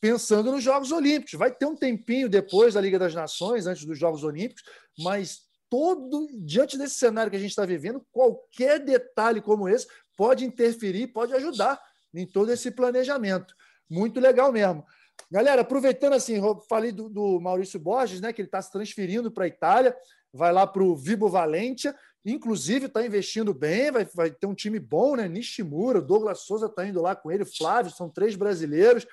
[0.00, 1.34] pensando nos Jogos Olímpicos.
[1.34, 4.62] Vai ter um tempinho depois da Liga das Nações, antes dos Jogos Olímpicos,
[4.98, 10.44] mas todo diante desse cenário que a gente está vivendo, qualquer detalhe como esse pode
[10.44, 11.78] interferir, pode ajudar
[12.14, 13.54] em todo esse planejamento.
[13.90, 14.84] Muito legal mesmo.
[15.30, 19.44] Galera, aproveitando assim, falei do, do Maurício Borges, né, que ele está se transferindo para
[19.44, 19.94] a Itália,
[20.32, 21.94] vai lá para o Vibo Valentia.
[22.24, 25.28] Inclusive, está investindo bem, vai, vai ter um time bom, né?
[25.28, 29.04] Nishimura, Douglas Souza está indo lá com ele, Flávio, são três brasileiros.
[29.04, 29.08] O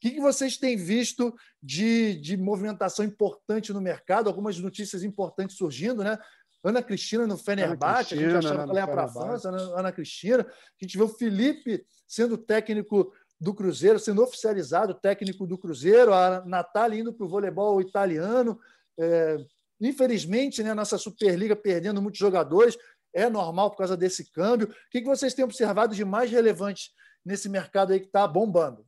[0.00, 4.28] que, que vocês têm visto de, de movimentação importante no mercado?
[4.28, 6.18] Algumas notícias importantes surgindo, né?
[6.62, 9.92] Ana Cristina no Fenerbahçe, a gente achava que ela ia para a França, Ana, Ana
[9.92, 10.42] Cristina.
[10.42, 16.42] A gente vê o Felipe sendo técnico do Cruzeiro, sendo oficializado técnico do Cruzeiro, a
[16.44, 18.58] Natália indo para o voleibol italiano.
[18.98, 19.36] É,
[19.80, 22.76] Infelizmente, né, a nossa Superliga perdendo muitos jogadores,
[23.12, 24.68] é normal por causa desse câmbio.
[24.68, 26.92] O que vocês têm observado de mais relevante
[27.24, 28.86] nesse mercado aí que está bombando?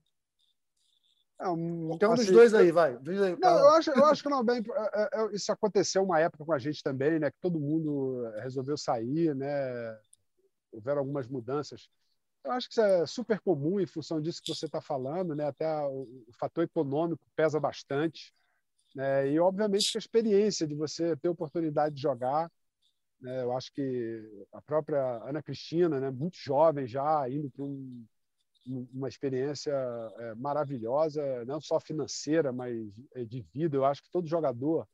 [1.41, 2.97] É um, Qualquer um assim, dos dois aí, vai.
[2.97, 6.19] Aí, não, eu, acho, eu acho que não, bem, é, é, é, isso aconteceu uma
[6.19, 7.31] época com a gente também, né?
[7.31, 9.97] Que todo mundo resolveu sair, né?
[10.73, 11.89] Houveram algumas mudanças.
[12.45, 15.47] Eu acho que isso é super comum em função disso que você está falando, né?
[15.47, 18.35] Até o, o fator econômico pesa bastante
[18.99, 19.31] Né?
[19.31, 22.51] E, obviamente, a experiência de você ter oportunidade de jogar.
[23.21, 23.45] Né?
[23.45, 26.11] Eu acho que a própria Ana Cristina, né?
[26.11, 28.05] muito jovem já, indo para um,
[28.93, 32.77] uma experiência é, maravilhosa, não só financeira, mas
[33.15, 33.77] é, de vida.
[33.77, 34.85] Eu acho que todo jogador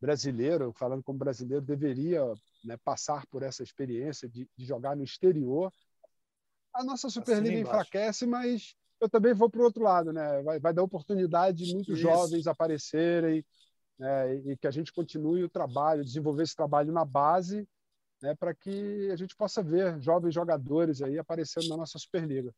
[0.00, 2.24] brasileiro, falando como brasileiro, deveria
[2.64, 5.72] né, passar por essa experiência de, de, jogar no exterior.
[6.74, 10.40] A nossa Superliga assim enfraquece, mas eu também vou para o outro lado, né?
[10.42, 12.02] Vai, vai dar oportunidade de muitos Isso.
[12.02, 13.44] jovens aparecerem
[13.98, 14.34] né?
[14.36, 17.68] e que a gente continue o trabalho, desenvolver esse trabalho na base,
[18.22, 18.32] né?
[18.36, 22.54] Para que a gente possa ver jovens jogadores aí aparecendo na nossa Superliga.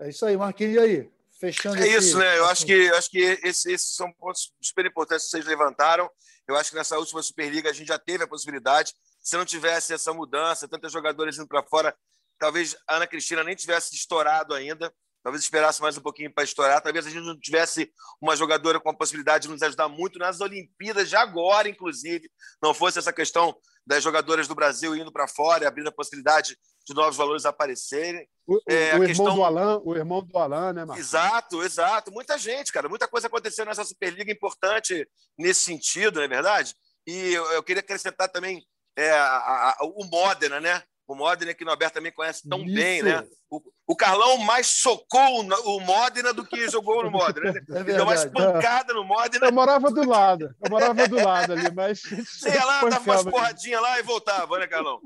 [0.00, 0.76] É isso aí, Marquinhos.
[0.76, 1.10] E aí?
[1.38, 2.38] Fechando É isso, né?
[2.38, 6.10] Eu acho que, acho que esses, esses são pontos super importantes que vocês levantaram.
[6.48, 8.94] Eu acho que nessa última Superliga a gente já teve a possibilidade.
[9.20, 11.94] Se não tivesse essa mudança, tantos jogadores indo para fora,
[12.38, 14.90] talvez a Ana Cristina nem tivesse estourado ainda
[15.24, 18.90] talvez esperasse mais um pouquinho para estourar, talvez a gente não tivesse uma jogadora com
[18.90, 22.30] a possibilidade de nos ajudar muito nas Olimpíadas de agora, inclusive,
[22.62, 23.56] não fosse essa questão
[23.86, 26.56] das jogadoras do Brasil indo para fora, abrindo a possibilidade
[26.86, 28.28] de novos valores aparecerem.
[28.46, 29.34] O, é, o irmão questão...
[29.34, 31.06] do Alan, o irmão do Alan, né, Marcos?
[31.06, 32.12] Exato, exato.
[32.12, 35.08] Muita gente, cara, muita coisa aconteceu nessa Superliga importante
[35.38, 36.74] nesse sentido, não é verdade?
[37.06, 38.62] E eu, eu queria acrescentar também
[38.96, 39.36] é, a,
[39.70, 40.82] a, o Modena, né?
[41.06, 42.74] O Modena que o Norberto também conhece tão Isso.
[42.74, 43.26] bem, né?
[43.50, 47.52] O, o, Carlão mais socou o Modena do que jogou no Modena.
[47.52, 47.60] Né?
[47.68, 49.46] É Deu mais pancada no Modena.
[49.46, 52.02] Eu morava do lado, eu morava do lado ali, mas.
[52.42, 55.00] Ia lá, dava umas porradinhas lá e voltava, né, Carlão?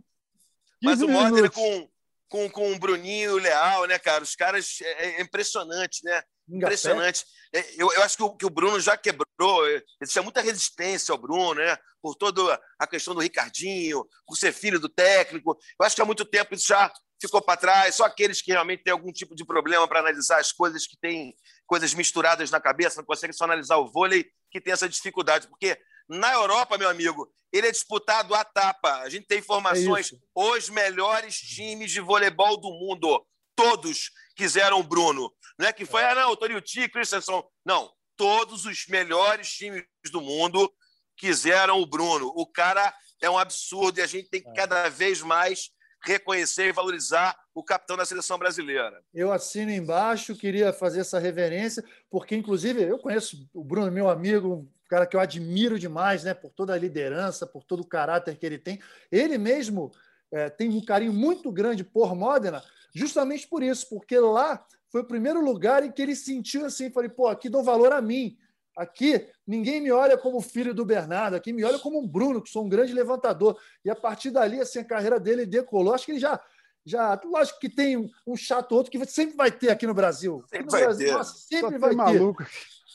[0.80, 1.88] Mas o Modena com,
[2.28, 4.22] com, com o Bruninho e o Leal, né, cara?
[4.22, 4.78] Os caras.
[4.80, 6.22] É, é impressionante, né?
[6.48, 7.24] Impressionante.
[7.52, 9.66] É, eu, eu acho que o, que o Bruno já quebrou.
[10.00, 11.76] Existia muita resistência ao Bruno, né?
[12.00, 15.58] Por toda a questão do Ricardinho, por ser filho do técnico.
[15.78, 17.94] Eu acho que há muito tempo isso já ficou para trás.
[17.94, 21.34] Só aqueles que realmente têm algum tipo de problema para analisar as coisas, que têm
[21.66, 25.48] coisas misturadas na cabeça, não conseguem só analisar o vôlei, que tem essa dificuldade.
[25.48, 28.98] Porque na Europa, meu amigo, ele é disputado à tapa.
[29.00, 33.24] A gente tem informações, é os melhores times de voleibol do mundo.
[33.54, 35.32] Todos quiseram o Bruno.
[35.58, 37.42] Não é que foi, ah, não, Tony T, Christensen.
[37.64, 40.72] Não, todos os melhores times do mundo
[41.16, 42.32] quiseram o Bruno.
[42.36, 44.54] O cara é um absurdo e a gente tem que é.
[44.54, 45.70] cada vez mais
[46.04, 49.02] reconhecer e valorizar o capitão da seleção brasileira.
[49.12, 54.70] Eu assino embaixo, queria fazer essa reverência, porque, inclusive, eu conheço o Bruno, meu amigo,
[54.88, 58.38] um cara que eu admiro demais, né, por toda a liderança, por todo o caráter
[58.38, 58.80] que ele tem.
[59.12, 59.92] Ele mesmo
[60.32, 62.62] é, tem um carinho muito grande por Modena,
[62.94, 67.10] justamente por isso, porque lá foi o primeiro lugar em que ele sentiu assim, falei,
[67.10, 68.38] pô, aqui dou valor a mim.
[68.74, 72.48] Aqui ninguém me olha como filho do Bernardo, aqui me olha como um Bruno, que
[72.48, 73.58] sou um grande levantador.
[73.84, 75.92] E a partir dali, assim, a carreira dele decolou.
[75.92, 76.40] Acho que ele já
[76.88, 80.42] já, lógico que tem um chato outro que sempre vai ter aqui no Brasil.
[80.48, 81.12] Sempre no vai Brasil, ter.
[81.12, 81.96] Nossa, sempre vai ter.
[81.96, 82.46] Maluco.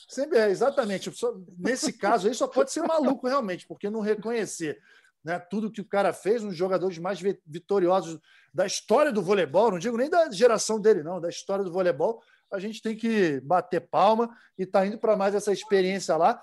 [0.08, 1.10] Sempre é, exatamente.
[1.58, 4.78] Nesse caso aí só pode ser maluco realmente, porque não reconhecer
[5.24, 8.20] né, tudo que o cara fez, um dos jogadores mais vitoriosos
[8.52, 12.20] da história do voleibol, não digo nem da geração dele, não, da história do voleibol,
[12.52, 16.42] a gente tem que bater palma e está indo para mais essa experiência lá.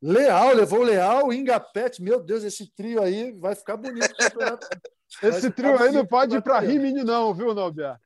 [0.00, 4.08] Leal, levou Leal, Ingapet, meu Deus, esse trio aí vai ficar bonito.
[5.22, 8.00] esse trio aí não pode ir para Rimini, não, viu, Norberto?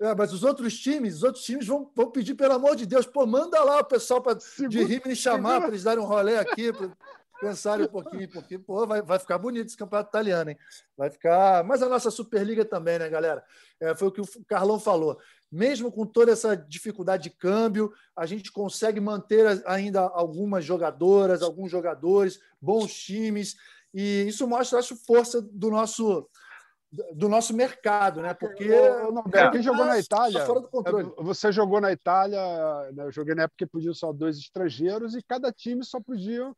[0.00, 3.04] É, mas os outros times, os outros times vão, vão pedir, pelo amor de Deus,
[3.04, 6.72] pô, manda lá o pessoal pra, de Rimini chamar para eles darem um rolê aqui.
[6.72, 6.90] Pra
[7.40, 10.58] pensarem um pouquinho, porque pô, vai, vai ficar bonito esse campeonato italiano, hein?
[10.96, 11.64] Vai ficar.
[11.64, 13.42] Mas a nossa Superliga também, né, galera?
[13.80, 15.18] É, foi o que o Carlão falou.
[15.50, 21.70] Mesmo com toda essa dificuldade de câmbio, a gente consegue manter ainda algumas jogadoras, alguns
[21.70, 23.56] jogadores, bons times,
[23.94, 26.28] e isso mostra, acho, força do nosso
[26.90, 28.32] do nosso mercado, né?
[28.32, 28.68] Porque
[29.12, 32.40] não, quem jogou na Itália, é, você jogou na Itália,
[32.92, 33.04] né?
[33.04, 36.50] eu joguei na época que podiam só dois estrangeiros e cada time só podia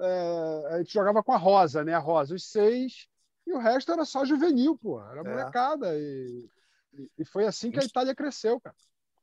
[0.00, 1.94] é, a gente jogava com a Rosa, né?
[1.94, 3.08] A Rosa, os seis,
[3.46, 5.00] e o resto era só juvenil, pô.
[5.00, 5.24] Era é.
[5.24, 5.94] molecada.
[5.96, 6.48] E,
[7.18, 8.76] e foi assim que a Itália cresceu, cara.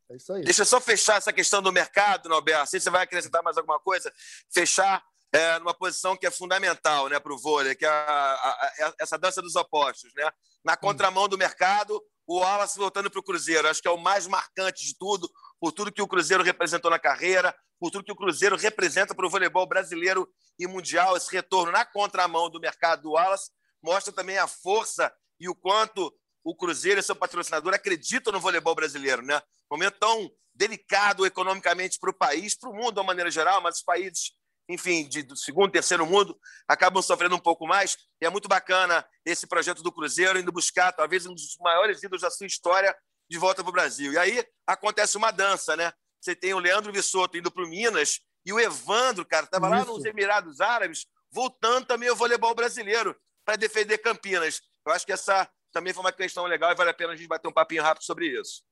[0.10, 0.43] É isso aí.
[0.43, 2.70] Deixa eu só fechar essa questão do mercado, Norberto.
[2.70, 4.12] Se você vai acrescentar mais alguma coisa,
[4.49, 8.88] fechar é, numa posição que é fundamental né, para o vôlei, que é a, a,
[8.88, 10.12] a, essa dança dos opostos.
[10.16, 10.30] Né?
[10.64, 13.68] Na contramão do mercado, o Wallace voltando para o Cruzeiro.
[13.68, 17.00] Acho que é o mais marcante de tudo, por tudo que o Cruzeiro representou na
[17.00, 20.28] carreira, por tudo que o Cruzeiro representa para o voleibol brasileiro
[20.58, 21.16] e mundial.
[21.16, 23.52] Esse retorno na contramão do mercado do Wallace
[23.82, 26.14] mostra também a força e o quanto
[26.44, 29.22] o Cruzeiro e seu patrocinador acreditam no voleibol brasileiro.
[29.22, 29.42] Né?
[29.70, 33.78] Momento tão delicado economicamente para o país, para o mundo de uma maneira geral, mas
[33.78, 34.34] os países,
[34.70, 37.97] enfim, de, do segundo, terceiro mundo, acabam sofrendo um pouco mais.
[38.22, 42.22] E é muito bacana esse projeto do Cruzeiro indo buscar, talvez, um dos maiores ídolos
[42.22, 42.95] da sua história
[43.28, 44.13] de volta para o Brasil.
[44.13, 45.91] E aí acontece uma dança, né?
[46.22, 49.84] Você tem o Leandro Vissoto indo para o Minas E o Evandro, cara, estava lá
[49.84, 54.61] nos Emirados Árabes, voltando também ao voleibol brasileiro para defender Campinas.
[54.86, 57.28] Eu acho que essa também foi uma questão legal e vale a pena a gente
[57.28, 58.63] bater um papinho rápido sobre isso.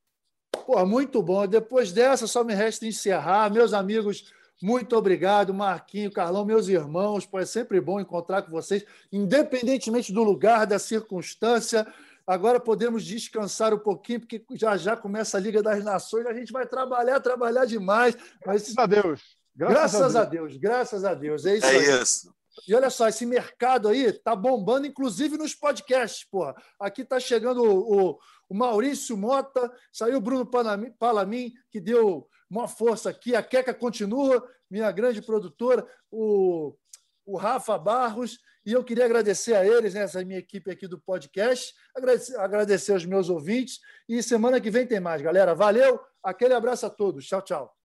[0.65, 1.47] Pô, muito bom.
[1.47, 3.51] Depois dessa, só me resta encerrar.
[3.51, 4.31] Meus amigos,
[4.61, 7.25] muito obrigado, Marquinho, Carlão, meus irmãos.
[7.25, 11.85] Pô, é sempre bom encontrar com vocês, independentemente do lugar, da circunstância.
[12.25, 16.25] Agora podemos descansar um pouquinho, porque já já começa a Liga das Nações.
[16.25, 18.17] A gente vai trabalhar, trabalhar demais.
[18.45, 18.73] Mas...
[18.73, 19.21] Graças a Deus.
[19.55, 20.25] Graças, graças a, Deus.
[20.25, 20.57] a, Deus.
[20.57, 21.45] graças a Deus.
[21.45, 22.01] É isso é aí.
[22.01, 22.37] Isso.
[22.67, 26.55] E olha só, esse mercado aí tá bombando, inclusive nos podcasts, porra.
[26.79, 32.67] Aqui tá chegando o, o, o Maurício Mota, saiu o Bruno Palamin, que deu uma
[32.67, 33.35] força aqui.
[33.35, 36.73] A Queca continua, minha grande produtora, o,
[37.25, 38.39] o Rafa Barros.
[38.65, 42.91] E eu queria agradecer a eles, né, essa minha equipe aqui do podcast, agradecer, agradecer
[42.91, 43.79] aos meus ouvintes.
[44.09, 45.55] E semana que vem tem mais, galera.
[45.55, 47.25] Valeu, aquele abraço a todos.
[47.25, 47.77] Tchau, tchau.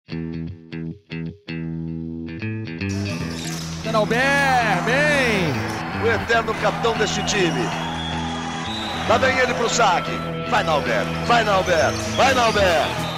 [4.02, 5.52] Albert, bem!
[6.02, 7.62] O eterno capitão deste time.
[9.08, 10.10] Lá vem ele pro saque.
[10.50, 13.11] Vai, Nalber, vai, Nalber, vai, Nalber.